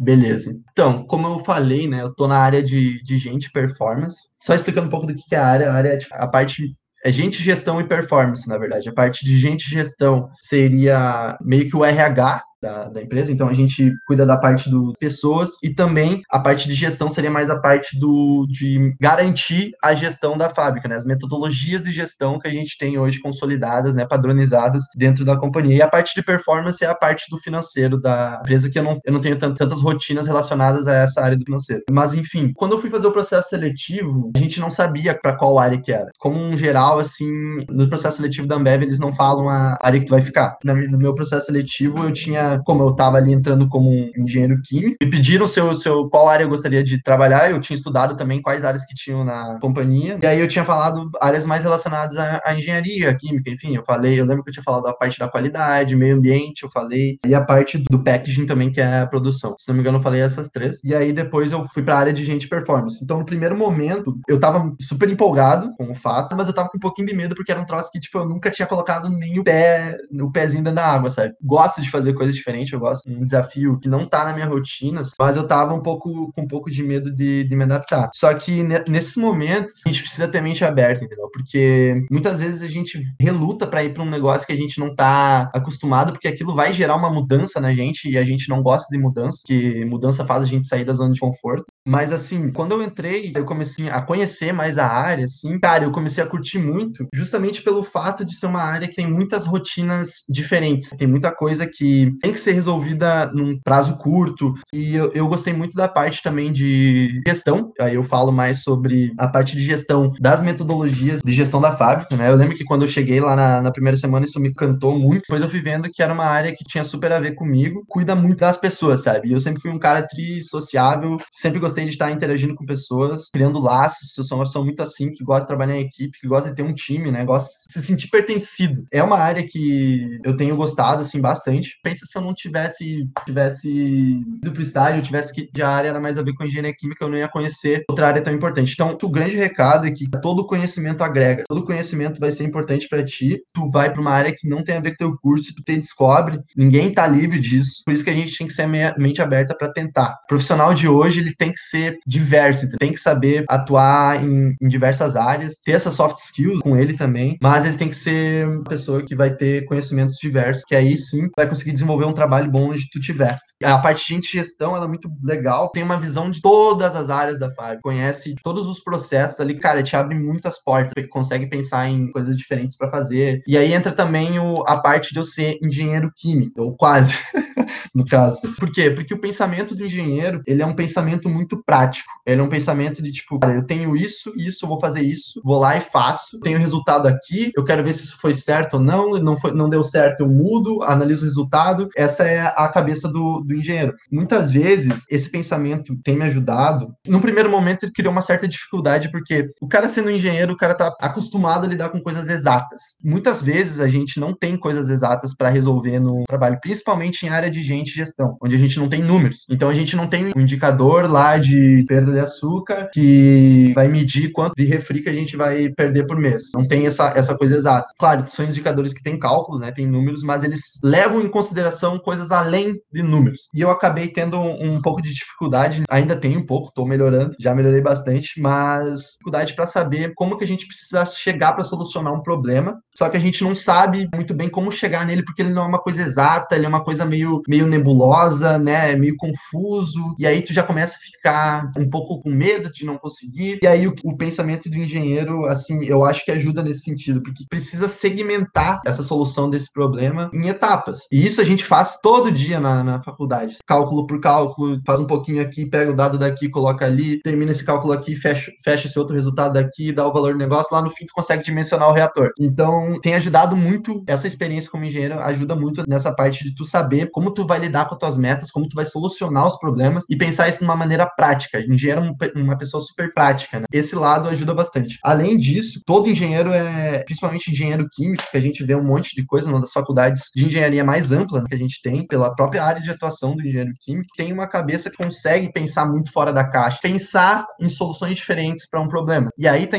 Beleza. 0.00 0.58
Então, 0.72 1.04
como 1.04 1.26
eu 1.26 1.38
falei, 1.38 1.86
né, 1.86 2.02
eu 2.02 2.14
tô 2.14 2.26
na 2.26 2.38
área 2.38 2.62
de, 2.62 3.02
de 3.02 3.16
gente 3.18 3.50
performance. 3.50 4.28
Só 4.40 4.54
explicando 4.54 4.86
um 4.86 4.90
pouco 4.90 5.06
do 5.06 5.14
que 5.14 5.34
é 5.34 5.38
a 5.38 5.46
área. 5.46 5.70
A 5.70 5.74
área 5.74 5.88
é 5.90 5.96
tipo, 5.96 6.14
a 6.14 6.26
parte 6.26 6.74
é 7.04 7.10
gente, 7.10 7.42
gestão 7.42 7.80
e 7.80 7.86
performance, 7.86 8.48
na 8.48 8.56
verdade. 8.56 8.88
A 8.88 8.92
parte 8.92 9.24
de 9.24 9.38
gente 9.38 9.68
gestão 9.68 10.28
seria 10.40 11.36
meio 11.40 11.68
que 11.68 11.76
o 11.76 11.84
RH, 11.84 12.42
da, 12.62 12.88
da, 12.88 13.02
empresa, 13.02 13.32
então 13.32 13.48
a 13.48 13.52
gente 13.52 13.92
cuida 14.06 14.24
da 14.24 14.36
parte 14.36 14.70
das 14.70 14.98
pessoas 14.98 15.50
e 15.62 15.74
também 15.74 16.22
a 16.30 16.38
parte 16.38 16.68
de 16.68 16.74
gestão 16.74 17.08
seria 17.08 17.30
mais 17.30 17.50
a 17.50 17.58
parte 17.58 17.98
do, 17.98 18.46
de 18.48 18.94
garantir 19.00 19.72
a 19.82 19.92
gestão 19.94 20.38
da 20.38 20.48
fábrica, 20.48 20.88
né? 20.88 20.94
As 20.94 21.04
metodologias 21.04 21.82
de 21.82 21.90
gestão 21.90 22.38
que 22.38 22.46
a 22.46 22.50
gente 22.50 22.78
tem 22.78 22.98
hoje 22.98 23.20
consolidadas, 23.20 23.96
né? 23.96 24.06
Padronizadas 24.06 24.84
dentro 24.96 25.24
da 25.24 25.36
companhia. 25.36 25.76
E 25.76 25.82
a 25.82 25.88
parte 25.88 26.14
de 26.14 26.22
performance 26.22 26.84
é 26.84 26.88
a 26.88 26.94
parte 26.94 27.24
do 27.28 27.38
financeiro 27.38 28.00
da 28.00 28.38
empresa, 28.40 28.70
que 28.70 28.78
eu 28.78 28.82
não, 28.84 29.00
eu 29.04 29.12
não 29.12 29.20
tenho 29.20 29.36
tantas 29.36 29.80
rotinas 29.80 30.26
relacionadas 30.26 30.86
a 30.86 30.94
essa 30.98 31.20
área 31.20 31.36
do 31.36 31.44
financeiro. 31.44 31.82
Mas, 31.90 32.14
enfim, 32.14 32.52
quando 32.54 32.72
eu 32.72 32.78
fui 32.78 32.90
fazer 32.90 33.08
o 33.08 33.12
processo 33.12 33.48
seletivo, 33.48 34.30
a 34.36 34.38
gente 34.38 34.60
não 34.60 34.70
sabia 34.70 35.14
para 35.14 35.36
qual 35.36 35.58
área 35.58 35.80
que 35.80 35.92
era. 35.92 36.10
Como 36.18 36.38
um 36.38 36.56
geral, 36.56 37.00
assim, 37.00 37.28
no 37.68 37.88
processo 37.88 38.18
seletivo 38.18 38.46
da 38.46 38.54
Ambev, 38.54 38.82
eles 38.82 39.00
não 39.00 39.12
falam 39.12 39.48
a 39.48 39.76
área 39.82 39.98
que 39.98 40.06
tu 40.06 40.10
vai 40.10 40.22
ficar. 40.22 40.56
No 40.64 40.98
meu 40.98 41.14
processo 41.14 41.46
seletivo, 41.46 42.04
eu 42.04 42.12
tinha 42.12 42.51
como 42.64 42.82
eu 42.82 42.90
estava 42.90 43.16
ali 43.16 43.32
entrando 43.32 43.68
como 43.68 43.90
um 43.90 44.10
engenheiro 44.16 44.60
químico, 44.62 44.96
me 45.02 45.10
pediram 45.10 45.46
seu, 45.46 45.74
seu, 45.74 46.08
qual 46.08 46.28
área 46.28 46.44
eu 46.44 46.48
gostaria 46.48 46.82
de 46.82 47.02
trabalhar. 47.02 47.50
Eu 47.50 47.60
tinha 47.60 47.76
estudado 47.76 48.16
também 48.16 48.42
quais 48.42 48.64
áreas 48.64 48.84
que 48.84 48.94
tinham 48.94 49.24
na 49.24 49.58
companhia. 49.60 50.18
E 50.22 50.26
aí 50.26 50.40
eu 50.40 50.48
tinha 50.48 50.64
falado 50.64 51.10
áreas 51.20 51.46
mais 51.46 51.62
relacionadas 51.62 52.18
à, 52.18 52.40
à 52.44 52.54
engenharia, 52.54 53.14
química, 53.14 53.50
enfim. 53.50 53.76
Eu 53.76 53.82
falei, 53.82 54.20
eu 54.20 54.24
lembro 54.24 54.42
que 54.42 54.50
eu 54.50 54.54
tinha 54.54 54.62
falado 54.62 54.84
da 54.84 54.92
parte 54.92 55.18
da 55.18 55.28
qualidade, 55.28 55.96
meio 55.96 56.16
ambiente, 56.16 56.62
eu 56.62 56.70
falei, 56.70 57.18
e 57.24 57.34
a 57.34 57.44
parte 57.44 57.78
do 57.90 58.02
packaging 58.02 58.46
também, 58.46 58.70
que 58.70 58.80
é 58.80 59.00
a 59.00 59.06
produção. 59.06 59.54
Se 59.58 59.68
não 59.68 59.74
me 59.74 59.80
engano, 59.80 59.98
eu 59.98 60.02
falei 60.02 60.20
essas 60.20 60.50
três. 60.50 60.80
E 60.84 60.94
aí 60.94 61.12
depois 61.12 61.52
eu 61.52 61.64
fui 61.64 61.82
para 61.82 61.96
a 61.96 61.98
área 61.98 62.12
de 62.12 62.24
gente 62.24 62.48
performance. 62.48 63.02
Então, 63.02 63.18
no 63.18 63.24
primeiro 63.24 63.56
momento, 63.56 64.18
eu 64.28 64.38
tava 64.38 64.74
super 64.80 65.08
empolgado 65.10 65.74
com 65.76 65.90
o 65.90 65.94
fato, 65.94 66.36
mas 66.36 66.48
eu 66.48 66.54
tava 66.54 66.68
com 66.68 66.76
um 66.76 66.80
pouquinho 66.80 67.08
de 67.08 67.14
medo 67.14 67.34
porque 67.34 67.52
era 67.52 67.60
um 67.60 67.66
troço 67.66 67.90
que, 67.90 68.00
tipo, 68.00 68.18
eu 68.18 68.28
nunca 68.28 68.50
tinha 68.50 68.66
colocado 68.66 69.08
nem 69.08 69.38
o 69.38 69.44
pé, 69.44 69.96
o 70.20 70.30
pezinho 70.30 70.64
dentro 70.64 70.76
da 70.76 70.86
água, 70.86 71.10
sabe? 71.10 71.34
Gosto 71.42 71.80
de 71.80 71.90
fazer 71.90 72.12
coisas 72.14 72.34
diferente, 72.42 72.72
eu 72.72 72.80
gosto 72.80 73.08
de 73.08 73.16
um 73.16 73.20
desafio 73.20 73.78
que 73.78 73.88
não 73.88 74.06
tá 74.06 74.24
na 74.24 74.32
minha 74.32 74.46
rotina, 74.46 75.02
mas 75.18 75.36
eu 75.36 75.46
tava 75.46 75.72
um 75.72 75.80
pouco 75.80 76.32
com 76.32 76.42
um 76.42 76.46
pouco 76.46 76.70
de 76.70 76.82
medo 76.82 77.14
de, 77.14 77.44
de 77.44 77.56
me 77.56 77.64
adaptar. 77.64 78.10
Só 78.14 78.32
que 78.34 78.62
nesses 78.88 79.16
momentos 79.16 79.82
a 79.86 79.88
gente 79.88 80.02
precisa 80.02 80.28
ter 80.28 80.40
mente 80.40 80.64
aberta, 80.64 81.04
entendeu? 81.04 81.28
Porque 81.32 82.04
muitas 82.10 82.38
vezes 82.38 82.62
a 82.62 82.68
gente 82.68 83.00
reluta 83.20 83.66
para 83.66 83.84
ir 83.84 83.94
para 83.94 84.02
um 84.02 84.10
negócio 84.10 84.46
que 84.46 84.52
a 84.52 84.56
gente 84.56 84.78
não 84.78 84.94
tá 84.94 85.50
acostumado, 85.54 86.12
porque 86.12 86.28
aquilo 86.28 86.54
vai 86.54 86.72
gerar 86.72 86.96
uma 86.96 87.10
mudança 87.10 87.60
na 87.60 87.72
gente 87.72 88.10
e 88.10 88.18
a 88.18 88.24
gente 88.24 88.48
não 88.48 88.62
gosta 88.62 88.88
de 88.90 88.98
mudança, 88.98 89.42
que 89.46 89.84
mudança 89.84 90.24
faz 90.24 90.42
a 90.42 90.46
gente 90.46 90.68
sair 90.68 90.84
da 90.84 90.92
zona 90.92 91.12
de 91.12 91.20
conforto. 91.20 91.66
Mas 91.86 92.12
assim, 92.12 92.50
quando 92.50 92.72
eu 92.72 92.82
entrei, 92.82 93.32
eu 93.34 93.44
comecei 93.44 93.88
a 93.88 94.00
conhecer 94.02 94.52
mais 94.52 94.78
a 94.78 94.86
área, 94.86 95.24
assim, 95.24 95.58
cara, 95.58 95.84
eu 95.84 95.90
comecei 95.90 96.22
a 96.22 96.26
curtir 96.26 96.58
muito, 96.58 97.06
justamente 97.14 97.62
pelo 97.62 97.82
fato 97.82 98.24
de 98.24 98.36
ser 98.36 98.46
uma 98.46 98.62
área 98.62 98.88
que 98.88 98.94
tem 98.94 99.10
muitas 99.10 99.46
rotinas 99.46 100.24
diferentes. 100.28 100.90
Tem 100.90 101.06
muita 101.06 101.34
coisa 101.34 101.66
que, 101.66 102.12
tem 102.20 102.31
que 102.32 102.40
ser 102.40 102.52
resolvida 102.52 103.30
num 103.32 103.58
prazo 103.58 103.96
curto. 103.96 104.54
E 104.72 104.94
eu, 104.94 105.10
eu 105.12 105.28
gostei 105.28 105.52
muito 105.52 105.76
da 105.76 105.88
parte 105.88 106.22
também 106.22 106.52
de 106.52 107.20
gestão. 107.26 107.72
Aí 107.80 107.94
eu 107.94 108.02
falo 108.02 108.32
mais 108.32 108.62
sobre 108.62 109.12
a 109.18 109.28
parte 109.28 109.56
de 109.56 109.64
gestão 109.64 110.12
das 110.20 110.42
metodologias 110.42 111.20
de 111.22 111.32
gestão 111.32 111.60
da 111.60 111.72
fábrica, 111.72 112.16
né? 112.16 112.30
Eu 112.30 112.36
lembro 112.36 112.56
que 112.56 112.64
quando 112.64 112.82
eu 112.82 112.88
cheguei 112.88 113.20
lá 113.20 113.36
na, 113.36 113.62
na 113.62 113.70
primeira 113.70 113.96
semana, 113.96 114.26
isso 114.26 114.40
me 114.40 114.52
cantou 114.52 114.98
muito. 114.98 115.22
Depois 115.22 115.42
eu 115.42 115.48
fui 115.48 115.60
vendo 115.60 115.90
que 115.90 116.02
era 116.02 116.12
uma 116.12 116.24
área 116.24 116.54
que 116.54 116.64
tinha 116.64 116.84
super 116.84 117.12
a 117.12 117.20
ver 117.20 117.34
comigo, 117.34 117.84
cuida 117.88 118.14
muito 118.14 118.40
das 118.40 118.56
pessoas, 118.56 119.02
sabe? 119.02 119.28
E 119.28 119.32
eu 119.32 119.40
sempre 119.40 119.60
fui 119.60 119.70
um 119.70 119.78
cara 119.78 120.02
tri 120.02 120.42
sociável, 120.42 121.16
sempre 121.30 121.60
gostei 121.60 121.84
de 121.84 121.90
estar 121.90 122.10
interagindo 122.10 122.54
com 122.54 122.64
pessoas, 122.64 123.30
criando 123.30 123.58
laços. 123.58 124.16
Eu 124.16 124.24
sou 124.24 124.38
uma 124.38 124.44
pessoa 124.44 124.64
muito 124.64 124.82
assim, 124.82 125.10
que 125.10 125.24
gosta 125.24 125.42
de 125.42 125.48
trabalhar 125.48 125.76
em 125.76 125.84
equipe, 125.84 126.18
que 126.20 126.28
gosta 126.28 126.50
de 126.50 126.56
ter 126.56 126.62
um 126.62 126.74
time, 126.74 127.10
né? 127.10 127.24
Gosta 127.24 127.48
de 127.68 127.72
se 127.74 127.86
sentir 127.86 128.08
pertencido. 128.08 128.84
É 128.92 129.02
uma 129.02 129.18
área 129.18 129.46
que 129.46 130.20
eu 130.24 130.36
tenho 130.36 130.56
gostado, 130.56 131.02
assim, 131.02 131.20
bastante. 131.20 131.78
Pensa 131.82 132.06
se 132.06 132.16
eu 132.16 132.21
não 132.22 132.34
tivesse, 132.34 133.08
tivesse 133.24 133.70
ido 133.70 134.52
pro 134.52 134.62
estágio, 134.62 135.02
tivesse 135.02 135.32
que 135.32 135.62
a 135.62 135.68
área 135.68 135.88
era 135.88 136.00
mais 136.00 136.18
a 136.18 136.22
ver 136.22 136.34
com 136.34 136.44
engenharia 136.44 136.74
química, 136.74 137.04
eu 137.04 137.08
não 137.08 137.18
ia 137.18 137.28
conhecer 137.28 137.84
outra 137.88 138.08
área 138.08 138.22
tão 138.22 138.32
importante. 138.32 138.72
Então, 138.72 138.96
o 139.00 139.08
grande 139.08 139.36
recado 139.36 139.86
é 139.86 139.90
que 139.90 140.08
todo 140.20 140.46
conhecimento 140.46 141.02
agrega, 141.02 141.44
todo 141.48 141.64
conhecimento 141.64 142.20
vai 142.20 142.30
ser 142.30 142.44
importante 142.44 142.88
para 142.88 143.04
ti. 143.04 143.42
Tu 143.52 143.70
vai 143.70 143.92
para 143.92 144.00
uma 144.00 144.10
área 144.10 144.34
que 144.34 144.48
não 144.48 144.62
tem 144.62 144.76
a 144.76 144.80
ver 144.80 144.90
com 144.90 144.96
teu 144.96 145.16
curso, 145.18 145.54
tu 145.54 145.62
te 145.62 145.76
descobre, 145.76 146.40
ninguém 146.56 146.92
tá 146.92 147.06
livre 147.06 147.40
disso. 147.40 147.82
Por 147.84 147.92
isso 147.92 148.04
que 148.04 148.10
a 148.10 148.14
gente 148.14 148.36
tem 148.36 148.46
que 148.46 148.52
ser 148.52 148.66
mente 148.66 149.22
aberta 149.22 149.56
para 149.56 149.72
tentar. 149.72 150.18
O 150.24 150.26
profissional 150.28 150.74
de 150.74 150.88
hoje, 150.88 151.20
ele 151.20 151.34
tem 151.34 151.50
que 151.50 151.60
ser 151.60 151.98
diverso, 152.06 152.68
tem 152.78 152.92
que 152.92 153.00
saber 153.00 153.44
atuar 153.48 154.22
em, 154.24 154.54
em 154.60 154.68
diversas 154.68 155.16
áreas, 155.16 155.60
ter 155.64 155.72
essas 155.72 155.94
soft 155.94 156.18
skills 156.18 156.60
com 156.60 156.76
ele 156.76 156.94
também, 156.94 157.38
mas 157.42 157.64
ele 157.64 157.76
tem 157.76 157.88
que 157.88 157.96
ser 157.96 158.46
uma 158.46 158.64
pessoa 158.64 159.02
que 159.02 159.14
vai 159.14 159.34
ter 159.34 159.64
conhecimentos 159.64 160.16
diversos, 160.16 160.64
que 160.64 160.74
aí 160.74 160.96
sim 160.96 161.28
vai 161.36 161.48
conseguir 161.48 161.72
desenvolver 161.72 162.04
um 162.04 162.11
trabalho 162.12 162.50
bom 162.50 162.70
onde 162.70 162.90
tu 162.90 163.00
tiver. 163.00 163.38
A 163.64 163.78
parte 163.78 164.18
de 164.18 164.28
gestão, 164.28 164.74
ela 164.74 164.86
é 164.86 164.88
muito 164.88 165.08
legal, 165.22 165.70
tem 165.70 165.82
uma 165.82 165.98
visão 165.98 166.30
de 166.30 166.40
todas 166.40 166.96
as 166.96 167.10
áreas 167.10 167.38
da 167.38 167.50
fábrica, 167.50 167.82
conhece 167.82 168.34
todos 168.42 168.66
os 168.66 168.82
processos 168.82 169.38
ali, 169.40 169.54
cara, 169.54 169.82
te 169.82 169.94
abre 169.94 170.18
muitas 170.18 170.62
portas, 170.62 170.92
consegue 171.10 171.46
pensar 171.48 171.88
em 171.88 172.10
coisas 172.10 172.36
diferentes 172.36 172.76
para 172.76 172.90
fazer. 172.90 173.40
E 173.46 173.56
aí 173.56 173.72
entra 173.72 173.92
também 173.92 174.38
o, 174.38 174.62
a 174.66 174.80
parte 174.80 175.12
de 175.12 175.20
eu 175.20 175.24
ser 175.24 175.58
engenheiro 175.62 176.10
químico, 176.16 176.60
ou 176.60 176.76
quase, 176.76 177.14
no 177.94 178.04
caso. 178.04 178.40
Por 178.58 178.72
quê? 178.72 178.90
Porque 178.90 179.14
o 179.14 179.20
pensamento 179.20 179.74
do 179.74 179.84
engenheiro, 179.84 180.42
ele 180.46 180.62
é 180.62 180.66
um 180.66 180.74
pensamento 180.74 181.28
muito 181.28 181.62
prático. 181.64 182.10
Ele 182.26 182.40
é 182.40 182.44
um 182.44 182.48
pensamento 182.48 183.02
de 183.02 183.12
tipo, 183.12 183.38
cara, 183.38 183.54
eu 183.54 183.66
tenho 183.66 183.96
isso, 183.96 184.32
isso, 184.36 184.66
vou 184.66 184.80
fazer 184.80 185.02
isso, 185.02 185.40
vou 185.44 185.58
lá 185.58 185.76
e 185.76 185.80
faço, 185.80 186.40
tenho 186.40 186.58
resultado 186.58 187.06
aqui, 187.06 187.52
eu 187.56 187.64
quero 187.64 187.84
ver 187.84 187.92
se 187.92 188.04
isso 188.04 188.18
foi 188.18 188.34
certo 188.34 188.74
ou 188.74 188.80
não, 188.80 189.10
não, 189.18 189.36
foi, 189.38 189.52
não 189.52 189.68
deu 189.68 189.84
certo, 189.84 190.20
eu 190.20 190.28
mudo, 190.28 190.82
analiso 190.82 191.22
o 191.22 191.26
resultado. 191.26 191.88
Essa 191.96 192.24
é 192.24 192.40
a 192.40 192.68
cabeça 192.68 193.08
do, 193.08 193.40
do 193.40 193.54
engenheiro. 193.54 193.94
Muitas 194.10 194.50
vezes, 194.50 195.04
esse 195.10 195.30
pensamento 195.30 195.96
tem 196.02 196.16
me 196.16 196.24
ajudado. 196.24 196.94
No 197.06 197.20
primeiro 197.20 197.50
momento, 197.50 197.84
ele 197.84 197.92
criou 197.92 198.12
uma 198.12 198.22
certa 198.22 198.48
dificuldade, 198.48 199.10
porque 199.10 199.48
o 199.60 199.68
cara 199.68 199.88
sendo 199.88 200.10
engenheiro, 200.10 200.52
o 200.52 200.56
cara 200.56 200.74
tá 200.74 200.94
acostumado 201.00 201.64
a 201.64 201.68
lidar 201.68 201.90
com 201.90 202.00
coisas 202.00 202.28
exatas. 202.28 202.96
Muitas 203.02 203.42
vezes 203.42 203.80
a 203.80 203.88
gente 203.88 204.18
não 204.18 204.34
tem 204.34 204.56
coisas 204.56 204.88
exatas 204.88 205.34
para 205.34 205.48
resolver 205.48 205.98
no 206.00 206.24
trabalho, 206.24 206.58
principalmente 206.60 207.24
em 207.24 207.28
área 207.28 207.50
de 207.50 207.62
gente 207.62 207.90
e 207.90 207.94
gestão, 207.94 208.36
onde 208.40 208.54
a 208.54 208.58
gente 208.58 208.78
não 208.78 208.88
tem 208.88 209.02
números. 209.02 209.46
Então 209.50 209.68
a 209.68 209.74
gente 209.74 209.96
não 209.96 210.06
tem 210.06 210.32
um 210.36 210.40
indicador 210.40 211.10
lá 211.10 211.38
de 211.38 211.84
perda 211.88 212.12
de 212.12 212.20
açúcar 212.20 212.90
que 212.92 213.72
vai 213.74 213.88
medir 213.88 214.32
quanto 214.32 214.54
de 214.56 214.64
refri 214.64 215.02
que 215.02 215.08
a 215.08 215.12
gente 215.12 215.36
vai 215.36 215.68
perder 215.70 216.06
por 216.06 216.16
mês. 216.16 216.50
Não 216.54 216.66
tem 216.66 216.86
essa, 216.86 217.12
essa 217.16 217.36
coisa 217.36 217.56
exata. 217.56 217.88
Claro, 217.98 218.24
são 218.26 218.44
indicadores 218.44 218.92
que 218.92 219.02
têm 219.02 219.18
cálculos, 219.18 219.60
né, 219.60 219.72
tem 219.72 219.86
números, 219.86 220.22
mas 220.22 220.42
eles 220.42 220.78
levam 220.82 221.20
em 221.20 221.28
consideração 221.28 221.81
coisas 221.98 222.30
além 222.30 222.80
de 222.92 223.02
números. 223.02 223.48
E 223.54 223.60
eu 223.60 223.70
acabei 223.70 224.08
tendo 224.08 224.38
um, 224.38 224.74
um 224.74 224.82
pouco 224.82 225.02
de 225.02 225.12
dificuldade, 225.12 225.82
ainda 225.88 226.16
tenho 226.16 226.40
um 226.40 226.46
pouco, 226.46 226.68
estou 226.68 226.86
melhorando, 226.86 227.34
já 227.38 227.54
melhorei 227.54 227.80
bastante, 227.80 228.40
mas 228.40 229.12
dificuldade 229.12 229.54
para 229.54 229.66
saber 229.66 230.12
como 230.14 230.36
que 230.36 230.44
a 230.44 230.46
gente 230.46 230.66
precisa 230.66 231.04
chegar 231.06 231.52
para 231.52 231.64
solucionar 231.64 232.12
um 232.12 232.22
problema, 232.22 232.78
só 232.96 233.08
que 233.08 233.16
a 233.16 233.20
gente 233.20 233.42
não 233.42 233.54
sabe 233.54 234.08
muito 234.14 234.34
bem 234.34 234.48
como 234.48 234.70
chegar 234.70 235.06
nele 235.06 235.24
porque 235.24 235.42
ele 235.42 235.52
não 235.52 235.64
é 235.64 235.66
uma 235.66 235.80
coisa 235.80 236.02
exata, 236.02 236.54
ele 236.54 236.66
é 236.66 236.68
uma 236.68 236.82
coisa 236.82 237.04
meio, 237.04 237.40
meio 237.48 237.66
nebulosa, 237.66 238.58
né, 238.58 238.94
meio 238.96 239.16
confuso, 239.16 240.14
e 240.18 240.26
aí 240.26 240.42
tu 240.42 240.52
já 240.52 240.62
começa 240.62 240.96
a 240.96 241.00
ficar 241.00 241.70
um 241.78 241.88
pouco 241.88 242.20
com 242.20 242.30
medo 242.30 242.72
de 242.72 242.84
não 242.84 242.98
conseguir, 242.98 243.58
e 243.62 243.66
aí 243.66 243.86
o, 243.86 243.94
o 244.04 244.16
pensamento 244.16 244.68
do 244.68 244.76
engenheiro, 244.76 245.46
assim, 245.46 245.84
eu 245.84 246.04
acho 246.04 246.24
que 246.24 246.30
ajuda 246.30 246.62
nesse 246.62 246.80
sentido, 246.80 247.22
porque 247.22 247.44
precisa 247.48 247.88
segmentar 247.88 248.80
essa 248.86 249.02
solução 249.02 249.48
desse 249.48 249.72
problema 249.72 250.30
em 250.32 250.48
etapas, 250.48 251.00
e 251.10 251.24
isso 251.24 251.40
a 251.40 251.44
gente 251.44 251.64
faz 251.72 251.98
todo 252.02 252.30
dia 252.30 252.60
na, 252.60 252.84
na 252.84 253.02
faculdade, 253.02 253.56
cálculo 253.66 254.06
por 254.06 254.20
cálculo, 254.20 254.78
faz 254.86 255.00
um 255.00 255.06
pouquinho 255.06 255.40
aqui, 255.40 255.64
pega 255.64 255.90
o 255.90 255.96
dado 255.96 256.18
daqui, 256.18 256.50
coloca 256.50 256.84
ali, 256.84 257.18
termina 257.22 257.50
esse 257.50 257.64
cálculo 257.64 257.94
aqui, 257.94 258.14
fecha, 258.14 258.52
fecha 258.62 258.86
esse 258.86 258.98
outro 258.98 259.16
resultado 259.16 259.54
daqui, 259.54 259.90
dá 259.90 260.06
o 260.06 260.12
valor 260.12 260.34
do 260.34 260.38
negócio, 260.38 260.76
lá 260.76 260.82
no 260.82 260.90
fim 260.90 261.06
tu 261.06 261.14
consegue 261.14 261.42
dimensionar 261.42 261.88
o 261.88 261.92
reator. 261.92 262.28
Então, 262.38 263.00
tem 263.00 263.14
ajudado 263.14 263.56
muito, 263.56 264.04
essa 264.06 264.26
experiência 264.26 264.70
como 264.70 264.84
engenheiro 264.84 265.18
ajuda 265.18 265.56
muito 265.56 265.82
nessa 265.88 266.14
parte 266.14 266.44
de 266.44 266.54
tu 266.54 266.62
saber 266.66 267.08
como 267.10 267.32
tu 267.32 267.46
vai 267.46 267.58
lidar 267.58 267.86
com 267.86 267.94
as 267.94 267.98
tuas 267.98 268.18
metas, 268.18 268.50
como 268.50 268.68
tu 268.68 268.74
vai 268.74 268.84
solucionar 268.84 269.48
os 269.48 269.58
problemas 269.58 270.04
e 270.10 270.14
pensar 270.14 270.50
isso 270.50 270.58
de 270.58 270.64
uma 270.66 270.76
maneira 270.76 271.06
prática. 271.06 271.58
Engenheiro 271.58 272.02
é 272.02 272.38
uma 272.38 272.58
pessoa 272.58 272.82
super 272.82 273.14
prática, 273.14 273.60
né? 273.60 273.64
Esse 273.72 273.96
lado 273.96 274.28
ajuda 274.28 274.52
bastante. 274.52 274.98
Além 275.02 275.38
disso, 275.38 275.80
todo 275.86 276.10
engenheiro 276.10 276.52
é, 276.52 277.02
principalmente 277.04 277.50
engenheiro 277.50 277.86
químico, 277.90 278.24
que 278.30 278.36
a 278.36 278.42
gente 278.42 278.62
vê 278.62 278.74
um 278.74 278.84
monte 278.84 279.16
de 279.16 279.24
coisa, 279.24 279.50
das 279.58 279.72
faculdades 279.72 280.24
de 280.34 280.44
engenharia 280.44 280.84
mais 280.84 281.12
ampla 281.12 281.42
a 281.50 281.61
gente 281.62 281.80
tem, 281.82 282.06
pela 282.06 282.34
própria 282.34 282.64
área 282.64 282.80
de 282.80 282.90
atuação 282.90 283.34
do 283.36 283.46
engenheiro 283.46 283.72
químico, 283.80 284.08
tem 284.16 284.32
uma 284.32 284.48
cabeça 284.48 284.90
que 284.90 284.96
consegue 284.96 285.52
pensar 285.52 285.86
muito 285.86 286.12
fora 286.12 286.32
da 286.32 286.48
caixa, 286.48 286.78
pensar 286.82 287.46
em 287.60 287.68
soluções 287.68 288.16
diferentes 288.16 288.68
para 288.68 288.80
um 288.80 288.88
problema. 288.88 289.28
E 289.38 289.46
aí 289.48 289.66
tá 289.66 289.76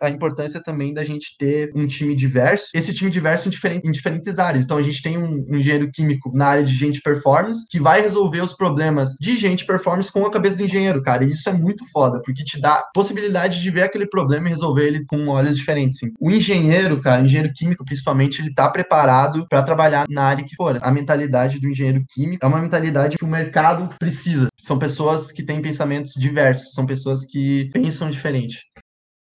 a 0.00 0.10
importância 0.10 0.62
também 0.62 0.92
da 0.92 1.04
gente 1.04 1.36
ter 1.38 1.70
um 1.74 1.86
time 1.86 2.14
diverso, 2.14 2.68
esse 2.74 2.92
time 2.92 3.10
diverso 3.10 3.48
em, 3.48 3.50
diferente, 3.50 3.86
em 3.86 3.92
diferentes 3.92 4.38
áreas. 4.38 4.64
Então 4.64 4.76
a 4.76 4.82
gente 4.82 5.02
tem 5.02 5.18
um, 5.18 5.44
um, 5.48 5.56
engenheiro 5.56 5.90
químico 5.92 6.30
na 6.34 6.46
área 6.46 6.64
de 6.64 6.74
gente 6.74 7.00
performance 7.00 7.66
que 7.68 7.80
vai 7.80 8.00
resolver 8.00 8.40
os 8.40 8.54
problemas 8.54 9.10
de 9.20 9.36
gente 9.36 9.66
performance 9.66 10.12
com 10.12 10.24
a 10.24 10.30
cabeça 10.30 10.58
do 10.58 10.64
engenheiro, 10.64 11.02
cara. 11.02 11.24
E 11.24 11.30
isso 11.30 11.48
é 11.48 11.52
muito 11.52 11.84
foda, 11.90 12.20
porque 12.24 12.44
te 12.44 12.60
dá 12.60 12.84
possibilidade 12.94 13.60
de 13.60 13.70
ver 13.70 13.82
aquele 13.82 14.06
problema 14.06 14.46
e 14.46 14.50
resolver 14.50 14.86
ele 14.86 15.04
com 15.06 15.28
olhos 15.28 15.56
diferentes. 15.56 15.98
Sim. 15.98 16.12
O 16.20 16.30
engenheiro, 16.30 17.00
cara, 17.00 17.22
engenheiro 17.22 17.52
químico 17.54 17.84
principalmente, 17.84 18.40
ele 18.40 18.52
tá 18.52 18.68
preparado 18.68 19.46
para 19.48 19.62
trabalhar 19.62 20.06
na 20.08 20.24
área 20.24 20.44
que 20.44 20.56
for. 20.56 20.78
A 20.82 20.90
mentalidade 20.90 21.23
do 21.28 21.68
engenheiro 21.68 22.04
químico 22.12 22.44
é 22.44 22.48
uma 22.48 22.60
mentalidade 22.60 23.16
que 23.16 23.24
o 23.24 23.28
mercado 23.28 23.94
precisa. 23.98 24.48
São 24.58 24.78
pessoas 24.78 25.30
que 25.30 25.42
têm 25.42 25.60
pensamentos 25.60 26.14
diversos, 26.14 26.72
são 26.72 26.86
pessoas 26.86 27.24
que 27.24 27.70
pensam 27.72 28.10
diferente. 28.10 28.64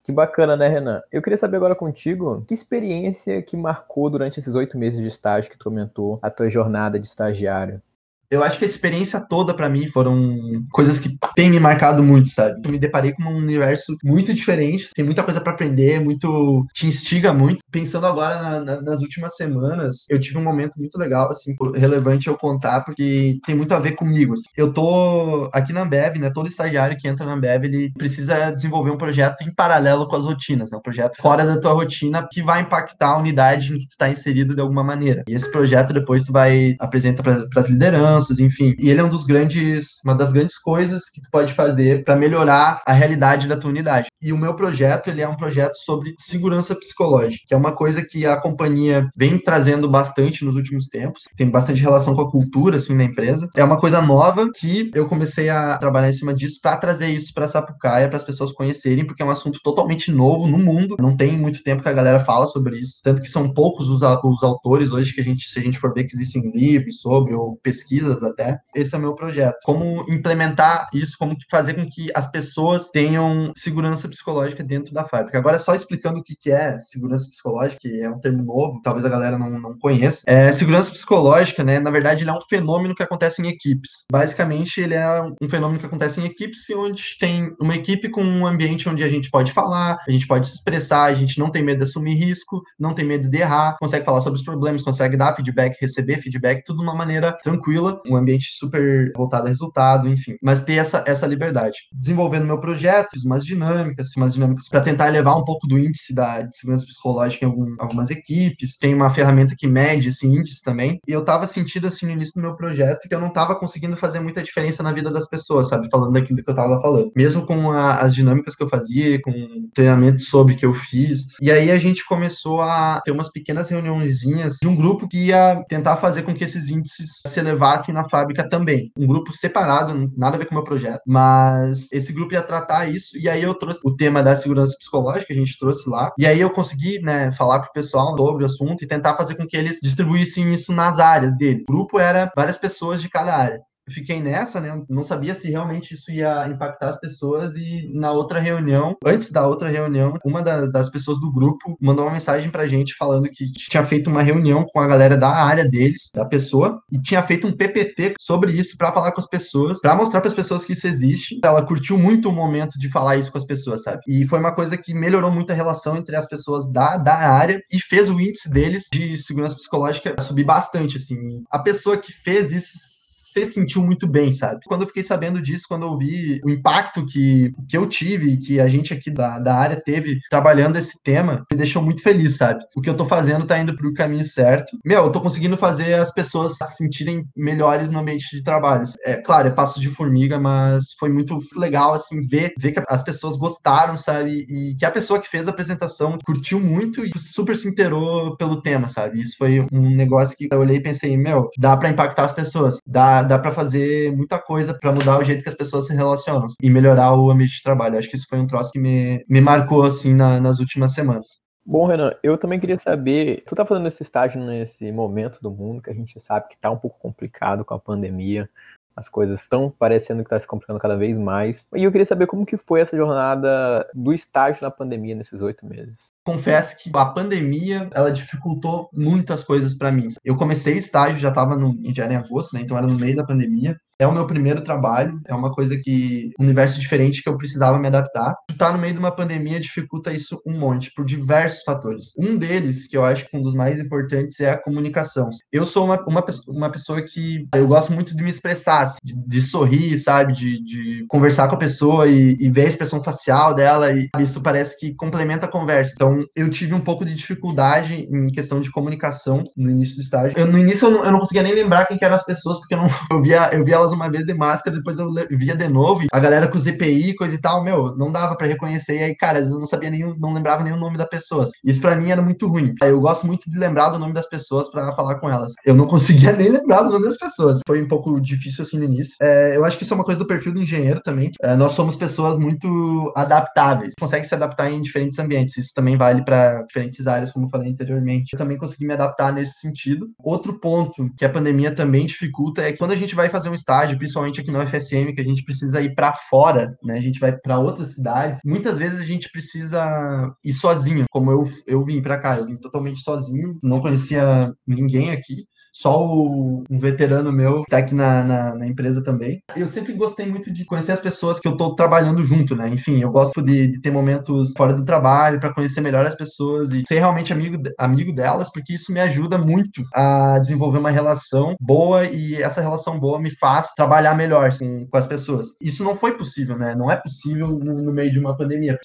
Que 0.02 0.12
bacana, 0.12 0.56
né, 0.56 0.66
Renan? 0.66 1.00
Eu 1.12 1.22
queria 1.22 1.36
saber 1.36 1.58
agora 1.58 1.76
contigo, 1.76 2.44
que 2.48 2.54
experiência 2.54 3.42
que 3.42 3.56
marcou 3.56 4.10
durante 4.10 4.40
esses 4.40 4.54
oito 4.54 4.76
meses 4.78 5.00
de 5.00 5.06
estágio 5.06 5.50
que 5.50 5.58
tu 5.58 5.64
comentou 5.64 6.18
a 6.22 6.30
tua 6.30 6.48
jornada 6.48 6.98
de 6.98 7.06
estagiário? 7.06 7.80
Eu 8.30 8.44
acho 8.44 8.58
que 8.58 8.64
a 8.64 8.66
experiência 8.66 9.20
toda 9.20 9.52
para 9.52 9.68
mim 9.68 9.88
foram 9.88 10.38
coisas 10.70 11.00
que 11.00 11.18
têm 11.34 11.50
me 11.50 11.58
marcado 11.58 12.02
muito, 12.02 12.28
sabe? 12.28 12.60
Eu 12.64 12.70
me 12.70 12.78
deparei 12.78 13.12
com 13.12 13.24
um 13.24 13.36
universo 13.36 13.96
muito 14.04 14.32
diferente, 14.32 14.90
tem 14.94 15.04
muita 15.04 15.24
coisa 15.24 15.40
para 15.40 15.52
aprender, 15.52 16.00
muito 16.00 16.64
te 16.72 16.86
instiga 16.86 17.32
muito. 17.32 17.64
Pensando 17.72 18.06
agora 18.06 18.40
na, 18.40 18.60
na, 18.60 18.82
nas 18.82 19.00
últimas 19.00 19.34
semanas, 19.34 20.06
eu 20.08 20.20
tive 20.20 20.38
um 20.38 20.44
momento 20.44 20.78
muito 20.78 20.96
legal, 20.96 21.28
assim, 21.28 21.56
relevante 21.74 22.28
eu 22.28 22.38
contar, 22.38 22.84
porque 22.84 23.38
tem 23.44 23.54
muito 23.56 23.74
a 23.74 23.80
ver 23.80 23.92
comigo. 23.92 24.34
Assim. 24.34 24.44
Eu 24.56 24.72
tô 24.72 25.50
aqui 25.52 25.72
na 25.72 25.82
Ambev, 25.82 26.18
né? 26.18 26.30
Todo 26.30 26.46
estagiário 26.46 26.96
que 26.96 27.08
entra 27.08 27.26
na 27.26 27.32
Ambev, 27.32 27.64
ele 27.64 27.92
precisa 27.98 28.50
desenvolver 28.52 28.92
um 28.92 28.96
projeto 28.96 29.42
em 29.42 29.52
paralelo 29.52 30.06
com 30.06 30.14
as 30.14 30.24
rotinas, 30.24 30.70
né? 30.70 30.78
Um 30.78 30.82
projeto 30.82 31.16
fora 31.20 31.44
da 31.44 31.60
tua 31.60 31.72
rotina 31.72 32.26
que 32.30 32.42
vai 32.42 32.60
impactar 32.60 33.08
a 33.08 33.18
unidade 33.18 33.74
em 33.74 33.78
que 33.78 33.88
tu 33.88 33.96
tá 33.96 34.08
inserido 34.08 34.54
de 34.54 34.60
alguma 34.60 34.84
maneira. 34.84 35.24
E 35.26 35.34
esse 35.34 35.50
projeto 35.50 35.92
depois 35.92 36.24
tu 36.24 36.32
vai 36.32 36.76
apresentar 36.78 37.24
para 37.24 37.60
as 37.60 37.68
lideranças 37.68 38.19
enfim. 38.28 38.74
E 38.78 38.90
ele 38.90 39.00
é 39.00 39.04
um 39.04 39.08
dos 39.08 39.24
grandes, 39.24 40.00
uma 40.04 40.14
das 40.14 40.32
grandes 40.32 40.58
coisas 40.58 41.08
que 41.08 41.22
tu 41.22 41.28
pode 41.30 41.54
fazer 41.54 42.04
para 42.04 42.16
melhorar 42.16 42.82
a 42.86 42.92
realidade 42.92 43.48
da 43.48 43.56
tua 43.56 43.70
unidade. 43.70 44.08
E 44.20 44.32
o 44.32 44.38
meu 44.38 44.54
projeto, 44.54 45.08
ele 45.08 45.22
é 45.22 45.28
um 45.28 45.36
projeto 45.36 45.76
sobre 45.76 46.14
segurança 46.18 46.74
psicológica, 46.74 47.44
que 47.46 47.54
é 47.54 47.56
uma 47.56 47.74
coisa 47.74 48.04
que 48.04 48.26
a 48.26 48.38
companhia 48.40 49.08
vem 49.16 49.38
trazendo 49.38 49.88
bastante 49.88 50.44
nos 50.44 50.56
últimos 50.56 50.88
tempos. 50.88 51.22
Tem 51.36 51.48
bastante 51.48 51.80
relação 51.80 52.14
com 52.14 52.22
a 52.22 52.30
cultura 52.30 52.76
assim 52.76 52.96
da 52.96 53.04
empresa. 53.04 53.48
É 53.56 53.64
uma 53.64 53.78
coisa 53.78 54.02
nova 54.02 54.50
que 54.54 54.90
eu 54.94 55.06
comecei 55.06 55.48
a 55.48 55.78
trabalhar 55.78 56.10
em 56.10 56.12
cima 56.12 56.34
disso 56.34 56.58
para 56.62 56.76
trazer 56.76 57.08
isso 57.08 57.32
para 57.32 57.48
Sapucaia, 57.48 58.08
para 58.08 58.18
as 58.18 58.24
pessoas 58.24 58.52
conhecerem, 58.52 59.06
porque 59.06 59.22
é 59.22 59.26
um 59.26 59.30
assunto 59.30 59.60
totalmente 59.62 60.10
novo 60.10 60.46
no 60.46 60.58
mundo. 60.58 60.96
Não 60.98 61.16
tem 61.16 61.36
muito 61.36 61.62
tempo 61.62 61.82
que 61.82 61.88
a 61.88 61.92
galera 61.92 62.20
fala 62.20 62.46
sobre 62.46 62.78
isso, 62.78 63.00
tanto 63.02 63.22
que 63.22 63.28
são 63.28 63.52
poucos 63.52 63.88
os, 63.88 64.02
os 64.02 64.42
autores 64.42 64.92
hoje 64.92 65.14
que 65.14 65.20
a 65.20 65.24
gente, 65.24 65.48
se 65.48 65.58
a 65.58 65.62
gente 65.62 65.78
for 65.78 65.92
ver 65.92 66.04
que 66.04 66.14
existem 66.14 66.50
livros 66.54 67.00
sobre 67.00 67.34
ou 67.34 67.56
pesquisas 67.62 68.09
até. 68.22 68.58
Esse 68.74 68.94
é 68.94 68.98
o 68.98 69.00
meu 69.00 69.14
projeto. 69.14 69.58
Como 69.64 70.04
implementar 70.08 70.88
isso, 70.92 71.16
como 71.18 71.36
fazer 71.50 71.74
com 71.74 71.88
que 71.88 72.08
as 72.14 72.30
pessoas 72.30 72.90
tenham 72.90 73.52
segurança 73.56 74.08
psicológica 74.08 74.62
dentro 74.62 74.92
da 74.92 75.04
fábrica. 75.04 75.38
Agora, 75.38 75.58
só 75.58 75.74
explicando 75.74 76.20
o 76.20 76.22
que 76.22 76.50
é 76.50 76.80
segurança 76.82 77.28
psicológica, 77.28 77.78
que 77.80 78.00
é 78.00 78.10
um 78.10 78.18
termo 78.18 78.42
novo, 78.42 78.80
talvez 78.82 79.04
a 79.04 79.08
galera 79.08 79.38
não, 79.38 79.50
não 79.50 79.78
conheça. 79.78 80.22
É, 80.26 80.50
segurança 80.52 80.90
psicológica, 80.90 81.62
né, 81.64 81.78
na 81.78 81.90
verdade, 81.90 82.22
ele 82.22 82.30
é 82.30 82.32
um 82.32 82.40
fenômeno 82.42 82.94
que 82.94 83.02
acontece 83.02 83.42
em 83.42 83.48
equipes. 83.48 84.04
Basicamente, 84.10 84.80
ele 84.80 84.94
é 84.94 85.22
um 85.40 85.48
fenômeno 85.48 85.80
que 85.80 85.86
acontece 85.86 86.20
em 86.20 86.24
equipes 86.24 86.68
onde 86.70 87.16
tem 87.18 87.54
uma 87.60 87.74
equipe 87.74 88.08
com 88.08 88.22
um 88.22 88.46
ambiente 88.46 88.88
onde 88.88 89.04
a 89.04 89.08
gente 89.08 89.30
pode 89.30 89.52
falar, 89.52 89.98
a 90.06 90.10
gente 90.10 90.26
pode 90.26 90.48
se 90.48 90.54
expressar, 90.54 91.04
a 91.04 91.14
gente 91.14 91.38
não 91.38 91.50
tem 91.50 91.62
medo 91.62 91.78
de 91.78 91.84
assumir 91.84 92.14
risco, 92.14 92.62
não 92.78 92.94
tem 92.94 93.04
medo 93.04 93.28
de 93.28 93.38
errar, 93.38 93.76
consegue 93.78 94.04
falar 94.04 94.20
sobre 94.20 94.38
os 94.38 94.44
problemas, 94.44 94.82
consegue 94.82 95.16
dar 95.16 95.34
feedback, 95.34 95.76
receber 95.80 96.20
feedback, 96.22 96.62
tudo 96.64 96.78
de 96.78 96.82
uma 96.82 96.94
maneira 96.94 97.32
tranquila, 97.32 97.99
um 98.06 98.16
ambiente 98.16 98.48
super 98.52 99.12
voltado 99.16 99.46
a 99.46 99.48
resultado, 99.48 100.08
enfim. 100.08 100.36
Mas 100.42 100.62
ter 100.62 100.74
essa, 100.74 101.04
essa 101.06 101.26
liberdade. 101.26 101.78
Desenvolvendo 101.92 102.46
meu 102.46 102.60
projeto, 102.60 103.10
fiz 103.12 103.24
umas 103.24 103.44
dinâmicas, 103.44 104.08
umas 104.16 104.34
dinâmicas 104.34 104.68
para 104.68 104.80
tentar 104.80 105.08
elevar 105.08 105.36
um 105.36 105.44
pouco 105.44 105.66
do 105.66 105.78
índice 105.78 106.14
da, 106.14 106.42
de 106.42 106.56
segurança 106.56 106.86
psicológica 106.86 107.44
em 107.44 107.48
algum, 107.48 107.74
algumas 107.78 108.10
equipes. 108.10 108.76
Tem 108.76 108.94
uma 108.94 109.10
ferramenta 109.10 109.54
que 109.56 109.66
mede 109.66 110.08
esse 110.08 110.26
índice 110.26 110.62
também. 110.62 111.00
E 111.06 111.12
eu 111.12 111.24
tava 111.24 111.46
sentindo, 111.46 111.86
assim, 111.86 112.06
no 112.06 112.12
início 112.12 112.34
do 112.34 112.42
meu 112.42 112.56
projeto, 112.56 113.08
que 113.08 113.14
eu 113.14 113.20
não 113.20 113.32
tava 113.32 113.58
conseguindo 113.58 113.96
fazer 113.96 114.20
muita 114.20 114.42
diferença 114.42 114.82
na 114.82 114.92
vida 114.92 115.10
das 115.10 115.28
pessoas, 115.28 115.68
sabe? 115.68 115.88
Falando 115.90 116.12
daquilo 116.12 116.42
que 116.42 116.50
eu 116.50 116.54
tava 116.54 116.80
falando. 116.80 117.10
Mesmo 117.16 117.46
com 117.46 117.70
a, 117.72 117.96
as 117.96 118.14
dinâmicas 118.14 118.56
que 118.56 118.62
eu 118.62 118.68
fazia, 118.68 119.20
com 119.20 119.32
treinamento 119.74 120.22
sobre 120.22 120.54
que 120.54 120.64
eu 120.64 120.72
fiz. 120.72 121.28
E 121.40 121.50
aí 121.50 121.70
a 121.70 121.78
gente 121.78 122.06
começou 122.06 122.60
a 122.60 123.00
ter 123.04 123.12
umas 123.12 123.30
pequenas 123.30 123.68
reuniõezinhas 123.68 124.58
de 124.60 124.68
um 124.68 124.76
grupo 124.76 125.08
que 125.08 125.26
ia 125.26 125.62
tentar 125.68 125.96
fazer 125.96 126.22
com 126.22 126.34
que 126.34 126.44
esses 126.44 126.68
índices 126.68 127.20
se 127.26 127.40
elevassem 127.40 127.89
na 127.92 128.08
fábrica 128.08 128.48
também. 128.48 128.90
Um 128.96 129.06
grupo 129.06 129.32
separado, 129.32 130.10
nada 130.16 130.36
a 130.36 130.38
ver 130.38 130.46
com 130.46 130.52
o 130.52 130.58
meu 130.58 130.64
projeto. 130.64 131.02
Mas 131.06 131.92
esse 131.92 132.12
grupo 132.12 132.34
ia 132.34 132.42
tratar 132.42 132.90
isso. 132.90 133.16
E 133.18 133.28
aí 133.28 133.42
eu 133.42 133.54
trouxe 133.54 133.80
o 133.84 133.94
tema 133.94 134.22
da 134.22 134.36
segurança 134.36 134.76
psicológica, 134.78 135.32
a 135.32 135.36
gente 135.36 135.58
trouxe 135.58 135.88
lá. 135.88 136.12
E 136.18 136.26
aí 136.26 136.40
eu 136.40 136.50
consegui, 136.50 137.00
né, 137.00 137.30
falar 137.32 137.60
pro 137.60 137.72
pessoal 137.72 138.16
sobre 138.16 138.42
o 138.42 138.46
assunto 138.46 138.84
e 138.84 138.88
tentar 138.88 139.16
fazer 139.16 139.34
com 139.34 139.46
que 139.46 139.56
eles 139.56 139.78
distribuíssem 139.82 140.52
isso 140.52 140.72
nas 140.72 140.98
áreas 140.98 141.36
deles. 141.36 141.64
O 141.68 141.72
grupo 141.72 141.98
era 141.98 142.30
várias 142.36 142.58
pessoas 142.58 143.00
de 143.00 143.08
cada 143.08 143.36
área 143.36 143.60
fiquei 143.88 144.20
nessa, 144.20 144.60
né? 144.60 144.82
Não 144.88 145.02
sabia 145.02 145.34
se 145.34 145.50
realmente 145.50 145.94
isso 145.94 146.10
ia 146.10 146.46
impactar 146.48 146.90
as 146.90 147.00
pessoas. 147.00 147.56
E 147.56 147.90
na 147.94 148.12
outra 148.12 148.38
reunião, 148.38 148.96
antes 149.04 149.30
da 149.30 149.46
outra 149.46 149.68
reunião, 149.68 150.14
uma 150.24 150.42
da, 150.42 150.66
das 150.66 150.90
pessoas 150.90 151.20
do 151.20 151.32
grupo 151.32 151.76
mandou 151.80 152.04
uma 152.04 152.12
mensagem 152.12 152.50
pra 152.50 152.66
gente 152.66 152.94
falando 152.94 153.28
que 153.28 153.50
tinha 153.52 153.82
feito 153.82 154.10
uma 154.10 154.22
reunião 154.22 154.64
com 154.64 154.80
a 154.80 154.86
galera 154.86 155.16
da 155.16 155.30
área 155.30 155.68
deles, 155.68 156.10
da 156.14 156.24
pessoa, 156.24 156.82
e 156.90 157.00
tinha 157.00 157.22
feito 157.22 157.46
um 157.46 157.52
PPT 157.52 158.14
sobre 158.18 158.52
isso 158.52 158.76
para 158.76 158.92
falar 158.92 159.12
com 159.12 159.20
as 159.20 159.28
pessoas, 159.28 159.80
para 159.80 159.96
mostrar 159.96 160.20
para 160.20 160.28
as 160.28 160.34
pessoas 160.34 160.64
que 160.64 160.72
isso 160.72 160.86
existe. 160.86 161.40
Ela 161.42 161.64
curtiu 161.64 161.98
muito 161.98 162.28
o 162.28 162.32
momento 162.32 162.78
de 162.78 162.88
falar 162.88 163.16
isso 163.16 163.32
com 163.32 163.38
as 163.38 163.44
pessoas, 163.44 163.82
sabe? 163.82 164.00
E 164.06 164.26
foi 164.26 164.38
uma 164.38 164.54
coisa 164.54 164.76
que 164.76 164.94
melhorou 164.94 165.30
muito 165.30 165.52
a 165.52 165.54
relação 165.54 165.96
entre 165.96 166.16
as 166.16 166.26
pessoas 166.26 166.70
da, 166.72 166.96
da 166.96 167.14
área 167.14 167.60
e 167.72 167.80
fez 167.80 168.08
o 168.08 168.20
índice 168.20 168.50
deles 168.50 168.88
de 168.92 169.16
segurança 169.16 169.56
psicológica 169.56 170.14
subir 170.20 170.44
bastante, 170.44 170.96
assim. 170.96 171.44
A 171.50 171.58
pessoa 171.58 171.96
que 171.96 172.12
fez 172.12 172.52
isso 172.52 173.00
se 173.30 173.44
sentiu 173.46 173.82
muito 173.82 174.08
bem, 174.08 174.32
sabe? 174.32 174.60
Quando 174.66 174.82
eu 174.82 174.88
fiquei 174.88 175.04
sabendo 175.04 175.40
disso, 175.40 175.66
quando 175.68 175.86
eu 175.86 175.96
vi 175.96 176.40
o 176.44 176.50
impacto 176.50 177.06
que, 177.06 177.52
que 177.68 177.76
eu 177.76 177.86
tive, 177.86 178.36
que 178.36 178.58
a 178.58 178.66
gente 178.66 178.92
aqui 178.92 179.10
da, 179.10 179.38
da 179.38 179.54
área 179.54 179.80
teve 179.80 180.18
trabalhando 180.28 180.76
esse 180.76 181.00
tema, 181.02 181.44
me 181.50 181.56
deixou 181.56 181.82
muito 181.82 182.02
feliz, 182.02 182.36
sabe? 182.36 182.64
O 182.76 182.80
que 182.80 182.90
eu 182.90 182.96
tô 182.96 183.04
fazendo 183.04 183.46
tá 183.46 183.58
indo 183.58 183.76
pro 183.76 183.94
caminho 183.94 184.24
certo. 184.24 184.76
Meu, 184.84 185.04
eu 185.04 185.12
tô 185.12 185.20
conseguindo 185.20 185.56
fazer 185.56 185.94
as 185.94 186.12
pessoas 186.12 186.56
se 186.56 186.76
sentirem 186.76 187.24
melhores 187.36 187.90
no 187.90 188.00
ambiente 188.00 188.36
de 188.36 188.42
trabalho. 188.42 188.84
É 189.04 189.16
claro, 189.16 189.48
é 189.48 189.50
passo 189.50 189.80
de 189.80 189.88
formiga, 189.88 190.38
mas 190.38 190.92
foi 190.98 191.08
muito 191.08 191.38
legal, 191.56 191.94
assim, 191.94 192.20
ver, 192.26 192.52
ver 192.58 192.72
que 192.72 192.82
as 192.88 193.02
pessoas 193.02 193.36
gostaram, 193.36 193.96
sabe? 193.96 194.44
E 194.48 194.74
que 194.76 194.84
a 194.84 194.90
pessoa 194.90 195.20
que 195.20 195.28
fez 195.28 195.46
a 195.46 195.50
apresentação 195.50 196.18
curtiu 196.24 196.58
muito 196.58 197.04
e 197.04 197.12
super 197.16 197.56
se 197.56 197.68
inteirou 197.68 198.36
pelo 198.36 198.60
tema, 198.60 198.88
sabe? 198.88 199.20
Isso 199.20 199.36
foi 199.38 199.60
um 199.72 199.94
negócio 199.94 200.36
que 200.36 200.48
eu 200.50 200.58
olhei 200.58 200.78
e 200.78 200.82
pensei, 200.82 201.16
meu, 201.16 201.48
dá 201.58 201.76
para 201.76 201.90
impactar 201.90 202.24
as 202.24 202.32
pessoas, 202.32 202.78
dá 202.86 203.19
dá, 203.22 203.38
para 203.38 203.52
fazer 203.52 204.14
muita 204.16 204.38
coisa 204.38 204.74
para 204.74 204.92
mudar 204.92 205.18
o 205.18 205.24
jeito 205.24 205.42
que 205.42 205.48
as 205.48 205.54
pessoas 205.54 205.86
se 205.86 205.94
relacionam 205.94 206.46
e 206.62 206.70
melhorar 206.70 207.14
o 207.14 207.30
ambiente 207.30 207.56
de 207.56 207.62
trabalho. 207.62 207.98
Acho 207.98 208.08
que 208.08 208.16
isso 208.16 208.28
foi 208.28 208.38
um 208.38 208.46
troço 208.46 208.72
que 208.72 208.78
me, 208.78 209.24
me 209.28 209.40
marcou, 209.40 209.82
assim, 209.82 210.14
na, 210.14 210.40
nas 210.40 210.58
últimas 210.58 210.92
semanas. 210.92 211.40
Bom, 211.64 211.86
Renan, 211.86 212.12
eu 212.22 212.38
também 212.38 212.58
queria 212.58 212.78
saber, 212.78 213.44
tu 213.46 213.54
tá 213.54 213.64
fazendo 213.64 213.86
esse 213.86 214.02
estágio 214.02 214.40
nesse 214.40 214.90
momento 214.90 215.40
do 215.42 215.50
mundo 215.50 215.82
que 215.82 215.90
a 215.90 215.94
gente 215.94 216.18
sabe 216.20 216.48
que 216.48 216.56
tá 216.58 216.70
um 216.70 216.76
pouco 216.76 216.98
complicado 216.98 217.64
com 217.64 217.74
a 217.74 217.78
pandemia, 217.78 218.48
as 218.96 219.08
coisas 219.08 219.42
estão 219.42 219.70
parecendo 219.70 220.22
que 220.22 220.26
está 220.26 220.40
se 220.40 220.46
complicando 220.46 220.80
cada 220.80 220.96
vez 220.96 221.16
mais. 221.16 221.68
E 221.74 221.84
eu 221.84 221.92
queria 221.92 222.04
saber 222.04 222.26
como 222.26 222.44
que 222.44 222.56
foi 222.56 222.80
essa 222.80 222.96
jornada 222.96 223.88
do 223.94 224.12
estágio 224.12 224.62
na 224.62 224.70
pandemia 224.70 225.14
nesses 225.14 225.40
oito 225.40 225.64
meses 225.64 226.10
confesso 226.24 226.76
que 226.78 226.90
a 226.94 227.06
pandemia 227.06 227.88
ela 227.92 228.10
dificultou 228.10 228.88
muitas 228.92 229.42
coisas 229.42 229.74
para 229.74 229.90
mim. 229.92 230.08
Eu 230.24 230.36
comecei 230.36 230.76
estágio, 230.76 231.20
já 231.20 231.28
estava 231.30 231.56
no 231.56 231.74
em 231.82 232.16
agosto, 232.16 232.54
né? 232.54 232.62
Então 232.62 232.76
era 232.76 232.86
no 232.86 232.98
meio 232.98 233.16
da 233.16 233.26
pandemia. 233.26 233.76
É 234.00 234.06
o 234.06 234.12
meu 234.12 234.26
primeiro 234.26 234.64
trabalho, 234.64 235.20
é 235.28 235.34
uma 235.34 235.52
coisa 235.52 235.76
que 235.76 236.30
um 236.40 236.44
universo 236.44 236.80
diferente 236.80 237.22
que 237.22 237.28
eu 237.28 237.36
precisava 237.36 237.78
me 237.78 237.86
adaptar. 237.86 238.34
Tá 238.56 238.72
no 238.72 238.78
meio 238.78 238.94
de 238.94 238.98
uma 238.98 239.14
pandemia 239.14 239.60
dificulta 239.60 240.10
isso 240.10 240.40
um 240.46 240.58
monte 240.58 240.90
por 240.96 241.04
diversos 241.04 241.62
fatores. 241.62 242.14
Um 242.18 242.34
deles, 242.34 242.86
que 242.86 242.96
eu 242.96 243.04
acho 243.04 243.26
que 243.26 243.36
um 243.36 243.42
dos 243.42 243.54
mais 243.54 243.78
importantes 243.78 244.40
é 244.40 244.50
a 244.50 244.56
comunicação. 244.56 245.28
Eu 245.52 245.66
sou 245.66 245.84
uma, 245.84 246.02
uma, 246.06 246.24
uma 246.48 246.70
pessoa 246.70 247.02
que 247.02 247.46
eu 247.54 247.68
gosto 247.68 247.92
muito 247.92 248.16
de 248.16 248.24
me 248.24 248.30
expressar, 248.30 248.84
assim, 248.84 248.98
de, 249.04 249.14
de, 249.14 249.42
sorrir, 249.42 249.98
sabe, 249.98 250.32
de, 250.32 250.64
de, 250.64 251.04
conversar 251.06 251.48
com 251.48 251.56
a 251.56 251.58
pessoa 251.58 252.08
e, 252.08 252.38
e 252.40 252.50
ver 252.50 252.62
a 252.62 252.68
expressão 252.68 253.04
facial 253.04 253.54
dela 253.54 253.92
e 253.92 254.08
isso 254.18 254.42
parece 254.42 254.78
que 254.78 254.94
complementa 254.94 255.44
a 255.44 255.50
conversa. 255.50 255.92
Então 255.94 256.24
eu 256.34 256.48
tive 256.48 256.72
um 256.72 256.80
pouco 256.80 257.04
de 257.04 257.14
dificuldade 257.14 258.08
em 258.10 258.30
questão 258.30 258.62
de 258.62 258.70
comunicação 258.70 259.44
no 259.54 259.70
início 259.70 259.96
do 259.96 260.02
estágio. 260.02 260.38
Eu, 260.38 260.46
no 260.46 260.58
início 260.58 260.86
eu 260.86 260.90
não, 260.90 261.04
eu 261.04 261.12
não 261.12 261.18
conseguia 261.18 261.42
nem 261.42 261.54
lembrar 261.54 261.84
quem 261.84 261.98
eram 262.00 262.14
as 262.14 262.24
pessoas 262.24 262.58
porque 262.58 262.74
eu, 262.74 262.78
não, 262.78 262.88
eu 263.10 263.22
via 263.22 263.50
eu 263.52 263.64
via 263.64 263.74
elas 263.74 263.89
uma 263.92 264.10
vez 264.10 264.24
de 264.24 264.34
máscara, 264.34 264.76
depois 264.76 264.98
eu 264.98 265.12
via 265.30 265.54
de 265.54 265.68
novo, 265.68 266.06
a 266.12 266.20
galera 266.20 266.48
com 266.48 266.58
ZPI, 266.58 267.14
coisa 267.14 267.34
e 267.34 267.40
tal, 267.40 267.62
meu, 267.62 267.96
não 267.96 268.10
dava 268.10 268.36
para 268.36 268.46
reconhecer, 268.46 268.98
e 268.98 269.02
aí, 269.02 269.16
cara, 269.16 269.34
às 269.34 269.44
vezes 269.44 269.52
eu 269.52 269.58
não 269.58 269.66
sabia 269.66 269.90
nem, 269.90 270.00
não 270.18 270.32
lembrava 270.32 270.64
o 270.64 270.76
nome 270.76 270.96
da 270.96 271.06
pessoa. 271.06 271.44
Isso 271.64 271.80
para 271.80 271.96
mim 271.96 272.10
era 272.10 272.22
muito 272.22 272.46
ruim. 272.48 272.74
Eu 272.82 273.00
gosto 273.00 273.26
muito 273.26 273.50
de 273.50 273.58
lembrar 273.58 273.90
do 273.90 273.98
nome 273.98 274.12
das 274.12 274.28
pessoas 274.28 274.70
para 274.70 274.92
falar 274.92 275.16
com 275.16 275.28
elas. 275.28 275.52
Eu 275.64 275.74
não 275.74 275.86
conseguia 275.86 276.32
nem 276.36 276.48
lembrar 276.48 276.82
do 276.82 276.90
nome 276.90 277.04
das 277.04 277.16
pessoas. 277.16 277.60
Foi 277.66 277.82
um 277.82 277.88
pouco 277.88 278.20
difícil 278.20 278.62
assim 278.62 278.78
no 278.78 278.84
início. 278.84 279.16
É, 279.20 279.56
eu 279.56 279.64
acho 279.64 279.76
que 279.76 279.84
isso 279.84 279.92
é 279.92 279.96
uma 279.96 280.04
coisa 280.04 280.18
do 280.18 280.26
perfil 280.26 280.52
do 280.52 280.62
engenheiro 280.62 281.00
também. 281.02 281.30
É, 281.42 281.54
nós 281.56 281.72
somos 281.72 281.96
pessoas 281.96 282.38
muito 282.38 283.12
adaptáveis, 283.16 283.94
consegue 283.98 284.26
se 284.26 284.34
adaptar 284.34 284.70
em 284.70 284.80
diferentes 284.80 285.18
ambientes. 285.18 285.56
Isso 285.56 285.74
também 285.74 285.96
vale 285.96 286.24
para 286.24 286.62
diferentes 286.62 287.06
áreas, 287.06 287.32
como 287.32 287.46
eu 287.46 287.50
falei 287.50 287.70
anteriormente. 287.70 288.32
Eu 288.32 288.38
também 288.38 288.58
consegui 288.58 288.86
me 288.86 288.94
adaptar 288.94 289.32
nesse 289.32 289.58
sentido. 289.60 290.08
Outro 290.18 290.58
ponto 290.58 291.10
que 291.16 291.24
a 291.24 291.30
pandemia 291.30 291.74
também 291.74 292.06
dificulta 292.06 292.62
é 292.62 292.72
que 292.72 292.78
quando 292.78 292.92
a 292.92 292.96
gente 292.96 293.14
vai 293.14 293.28
fazer 293.28 293.48
um 293.48 293.54
estágio 293.54 293.79
estágio, 293.80 293.98
principalmente 293.98 294.40
aqui 294.40 294.50
no 294.50 294.62
UFSM, 294.62 295.14
que 295.14 295.20
a 295.20 295.24
gente 295.24 295.44
precisa 295.44 295.80
ir 295.80 295.94
para 295.94 296.12
fora, 296.12 296.76
né? 296.82 296.98
A 296.98 297.00
gente 297.00 297.18
vai 297.18 297.36
para 297.36 297.58
outras 297.58 297.94
cidades. 297.94 298.40
Muitas 298.44 298.78
vezes 298.78 299.00
a 299.00 299.04
gente 299.04 299.30
precisa 299.30 300.32
ir 300.44 300.52
sozinho, 300.52 301.04
como 301.10 301.30
eu, 301.30 301.44
eu 301.66 301.84
vim 301.84 302.02
para 302.02 302.18
cá, 302.18 302.38
eu 302.38 302.46
vim 302.46 302.56
totalmente 302.56 303.00
sozinho, 303.00 303.58
não 303.62 303.80
conhecia 303.80 304.52
ninguém 304.66 305.10
aqui 305.10 305.44
só 305.72 306.04
o, 306.04 306.64
um 306.70 306.78
veterano 306.78 307.32
meu 307.32 307.60
que 307.60 307.70
tá 307.70 307.78
aqui 307.78 307.94
na, 307.94 308.22
na, 308.24 308.54
na, 308.54 308.66
empresa 308.66 309.02
também. 309.02 309.42
Eu 309.56 309.66
sempre 309.66 309.92
gostei 309.92 310.26
muito 310.26 310.52
de 310.52 310.64
conhecer 310.64 310.92
as 310.92 311.00
pessoas 311.00 311.40
que 311.40 311.48
eu 311.48 311.56
tô 311.56 311.74
trabalhando 311.74 312.22
junto, 312.24 312.56
né? 312.56 312.68
Enfim, 312.68 313.00
eu 313.00 313.10
gosto 313.10 313.42
de, 313.42 313.68
de 313.68 313.80
ter 313.80 313.90
momentos 313.90 314.52
fora 314.56 314.74
do 314.74 314.84
trabalho 314.84 315.40
para 315.40 315.52
conhecer 315.52 315.80
melhor 315.80 316.04
as 316.04 316.14
pessoas 316.14 316.72
e 316.72 316.82
ser 316.86 316.98
realmente 316.98 317.32
amigo, 317.32 317.56
amigo 317.78 318.12
delas, 318.12 318.50
porque 318.52 318.74
isso 318.74 318.92
me 318.92 319.00
ajuda 319.00 319.38
muito 319.38 319.82
a 319.94 320.38
desenvolver 320.38 320.78
uma 320.78 320.90
relação 320.90 321.54
boa 321.60 322.04
e 322.04 322.34
essa 322.42 322.60
relação 322.60 322.98
boa 322.98 323.20
me 323.20 323.30
faz 323.30 323.72
trabalhar 323.76 324.14
melhor 324.14 324.50
com, 324.58 324.88
as 324.92 325.06
pessoas. 325.06 325.48
Isso 325.60 325.84
não 325.84 325.96
foi 325.96 326.16
possível, 326.16 326.58
né? 326.58 326.74
Não 326.74 326.90
é 326.90 326.96
possível 326.96 327.48
no, 327.48 327.82
no 327.82 327.92
meio 327.92 328.12
de 328.12 328.18
uma 328.18 328.36
pandemia 328.36 328.76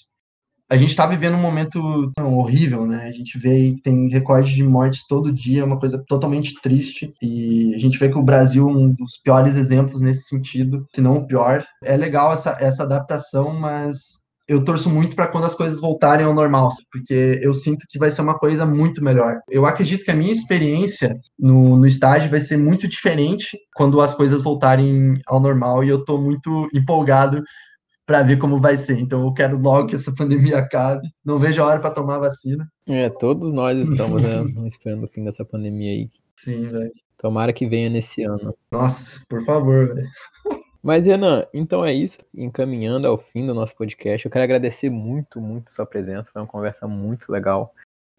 a 0.69 0.75
gente 0.75 0.89
está 0.89 1.05
vivendo 1.05 1.35
um 1.35 1.41
momento 1.41 2.11
não, 2.17 2.37
horrível, 2.37 2.85
né? 2.85 3.05
A 3.07 3.11
gente 3.11 3.37
vê 3.37 3.73
que 3.73 3.81
tem 3.81 4.09
recorde 4.09 4.53
de 4.53 4.63
mortes 4.63 5.05
todo 5.07 5.31
dia, 5.31 5.61
é 5.61 5.65
uma 5.65 5.79
coisa 5.79 6.03
totalmente 6.07 6.59
triste. 6.61 7.13
E 7.21 7.73
a 7.75 7.77
gente 7.77 7.99
vê 7.99 8.09
que 8.09 8.17
o 8.17 8.23
Brasil 8.23 8.67
é 8.67 8.71
um 8.71 8.91
dos 8.91 9.17
piores 9.23 9.55
exemplos 9.55 10.01
nesse 10.01 10.23
sentido, 10.23 10.85
se 10.93 11.01
não 11.01 11.17
o 11.17 11.27
pior. 11.27 11.63
É 11.83 11.95
legal 11.95 12.33
essa, 12.33 12.57
essa 12.59 12.83
adaptação, 12.83 13.53
mas 13.53 14.25
eu 14.47 14.63
torço 14.63 14.89
muito 14.89 15.15
para 15.15 15.27
quando 15.27 15.45
as 15.45 15.55
coisas 15.55 15.79
voltarem 15.79 16.25
ao 16.25 16.33
normal, 16.33 16.69
porque 16.91 17.39
eu 17.41 17.53
sinto 17.53 17.85
que 17.89 17.97
vai 17.97 18.11
ser 18.11 18.21
uma 18.21 18.37
coisa 18.37 18.65
muito 18.65 19.03
melhor. 19.03 19.39
Eu 19.49 19.65
acredito 19.65 20.03
que 20.03 20.11
a 20.11 20.15
minha 20.15 20.33
experiência 20.33 21.15
no, 21.37 21.77
no 21.77 21.87
estágio 21.87 22.29
vai 22.29 22.41
ser 22.41 22.57
muito 22.57 22.87
diferente 22.87 23.57
quando 23.75 24.01
as 24.01 24.13
coisas 24.13 24.41
voltarem 24.41 25.15
ao 25.27 25.39
normal 25.39 25.83
e 25.83 25.89
eu 25.89 25.99
estou 25.99 26.21
muito 26.21 26.67
empolgado 26.73 27.41
para 28.05 28.23
ver 28.23 28.37
como 28.37 28.57
vai 28.57 28.77
ser. 28.77 28.99
Então 28.99 29.25
eu 29.25 29.33
quero 29.33 29.57
logo 29.57 29.87
que 29.87 29.95
essa 29.95 30.13
pandemia 30.13 30.59
acabe. 30.59 31.09
Não 31.23 31.39
vejo 31.39 31.61
a 31.61 31.65
hora 31.65 31.79
para 31.79 31.91
tomar 31.91 32.19
vacina. 32.19 32.67
É, 32.87 33.09
todos 33.09 33.51
nós 33.51 33.81
estamos 33.81 34.21
né, 34.21 34.45
esperando 34.67 35.05
o 35.05 35.07
fim 35.07 35.23
dessa 35.23 35.43
pandemia 35.43 35.91
aí. 35.91 36.09
Sim, 36.35 36.67
velho. 36.67 36.91
Tomara 37.17 37.53
que 37.53 37.67
venha 37.67 37.89
nesse 37.89 38.23
ano. 38.23 38.55
Nossa, 38.71 39.21
por 39.27 39.43
favor, 39.43 39.93
velho. 39.93 40.07
Mas, 40.83 41.07
Renan, 41.07 41.47
então 41.51 41.83
é 41.83 41.91
isso. 41.91 42.19
Encaminhando 42.31 43.07
ao 43.07 43.17
fim 43.17 43.47
do 43.47 43.55
nosso 43.55 43.75
podcast, 43.75 44.23
eu 44.23 44.31
quero 44.31 44.43
agradecer 44.43 44.87
muito, 44.87 45.41
muito 45.41 45.71
sua 45.71 45.83
presença. 45.83 46.29
Foi 46.31 46.39
uma 46.39 46.47
conversa 46.47 46.87
muito 46.87 47.31
legal. 47.31 47.73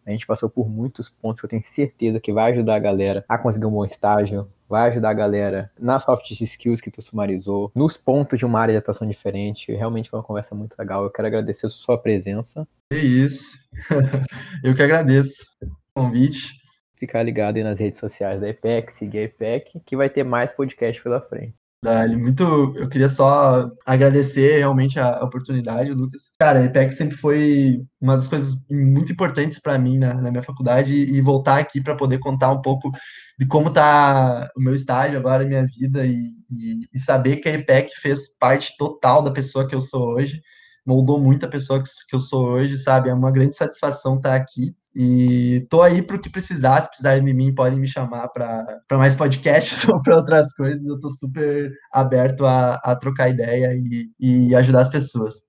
A 0.07 0.13
gente 0.13 0.27
passou 0.27 0.49
por 0.49 0.69
muitos 0.69 1.09
pontos 1.09 1.41
que 1.41 1.47
eu 1.47 1.51
tenho 1.51 1.63
certeza 1.65 2.21
que 2.21 2.33
vai 2.33 2.53
ajudar 2.53 2.77
a 2.77 2.79
galera 2.79 3.25
a 3.29 3.37
conseguir 3.37 3.67
um 3.67 3.73
bom 3.73 3.85
estágio, 3.85 4.49
vai 4.69 4.89
ajudar 4.91 5.11
a 5.11 5.15
galera 5.15 5.71
nas 5.79 6.05
soft 6.05 6.31
skills 6.31 6.81
que 6.81 6.91
tu 6.91 7.03
sumarizou, 7.03 7.73
nos 7.75 7.97
pontos 7.97 8.39
de 8.39 8.47
uma 8.47 8.61
área 8.61 8.73
de 8.73 8.79
atuação 8.79 9.07
diferente. 9.07 9.73
Realmente 9.73 10.09
foi 10.09 10.19
uma 10.19 10.25
conversa 10.25 10.55
muito 10.55 10.77
legal. 10.79 11.03
Eu 11.03 11.11
quero 11.11 11.27
agradecer 11.27 11.67
a 11.67 11.71
sua 11.71 11.99
presença. 11.99 12.67
É 12.93 12.99
isso. 12.99 13.59
eu 14.63 14.75
que 14.75 14.83
agradeço 14.83 15.45
o 15.61 16.03
convite. 16.03 16.65
Ficar 16.95 17.23
ligado 17.23 17.57
aí 17.57 17.65
nas 17.65 17.79
redes 17.79 17.99
sociais 17.99 18.41
da 18.41 18.49
EPEC, 18.49 18.91
seguir 18.91 19.19
a 19.19 19.23
EPEC, 19.25 19.81
que 19.85 19.97
vai 19.97 20.09
ter 20.09 20.25
mais 20.25 20.53
podcast 20.53 21.03
pela 21.03 21.21
frente. 21.21 21.55
Dali, 21.87 22.17
muito. 22.17 22.43
Eu 22.77 22.89
queria 22.89 23.09
só 23.09 23.71
agradecer 23.87 24.59
realmente 24.59 24.99
a 24.99 25.23
oportunidade, 25.23 25.93
Lucas. 25.93 26.35
Cara, 26.37 26.59
a 26.59 26.65
EPEC 26.65 26.93
sempre 26.93 27.17
foi 27.17 27.81
uma 28.01 28.17
das 28.17 28.27
coisas 28.27 28.55
muito 28.69 29.13
importantes 29.13 29.61
para 29.61 29.79
mim 29.79 29.97
na, 29.97 30.15
na, 30.15 30.33
minha 30.33 30.43
faculdade 30.43 30.93
e 30.93 31.21
voltar 31.21 31.59
aqui 31.59 31.81
para 31.81 31.95
poder 31.95 32.19
contar 32.19 32.51
um 32.51 32.61
pouco 32.61 32.91
de 33.39 33.47
como 33.47 33.73
tá 33.73 34.51
o 34.57 34.61
meu 34.61 34.75
estágio 34.75 35.17
agora, 35.17 35.47
minha 35.47 35.65
vida 35.65 36.05
e, 36.05 36.33
e, 36.51 36.89
e 36.93 36.99
saber 36.99 37.37
que 37.37 37.49
a 37.49 37.53
EPEC 37.53 37.93
fez 38.01 38.37
parte 38.37 38.77
total 38.77 39.23
da 39.23 39.31
pessoa 39.31 39.69
que 39.69 39.75
eu 39.75 39.81
sou 39.81 40.09
hoje, 40.09 40.41
moldou 40.87 41.21
muito 41.21 41.45
a 41.45 41.49
pessoa 41.49 41.83
que, 41.83 42.15
eu 42.15 42.21
sou 42.21 42.47
hoje, 42.47 42.79
sabe? 42.79 43.09
É 43.09 43.15
uma 43.15 43.33
grande 43.33 43.57
satisfação 43.57 44.17
estar 44.17 44.35
aqui. 44.35 44.75
E 44.95 45.67
tô 45.69 45.83
aí 45.83 46.01
para 46.01 46.17
o 46.17 46.21
que 46.21 46.31
precisar, 46.31 46.81
se 46.81 46.89
precisarem 46.89 47.25
de 47.25 47.35
mim, 47.35 47.55
podem 47.55 47.79
me 47.79 47.89
chamar 47.89 48.29
para 48.29 48.81
mais 48.93 49.17
podcasts 49.17 49.87
ou 49.89 50.01
para 50.01 50.17
outras 50.17 50.55
coisas. 50.55 50.87
Eu 50.87 50.99
tô 51.01 51.11
super 51.11 51.73
aberto 51.93 52.47
a, 52.47 52.75
a 52.77 52.95
trocar 52.95 53.29
ideia 53.29 53.75
e, 53.75 54.09
e 54.19 54.55
ajudar 54.55 54.81
as 54.83 54.89
pessoas. 54.89 55.47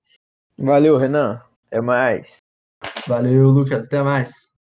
Valeu, 0.58 0.98
Renan. 0.98 1.40
Até 1.68 1.80
mais. 1.80 2.26
Valeu, 3.06 3.48
Lucas. 3.48 3.86
Até 3.86 4.02
mais. 4.02 4.57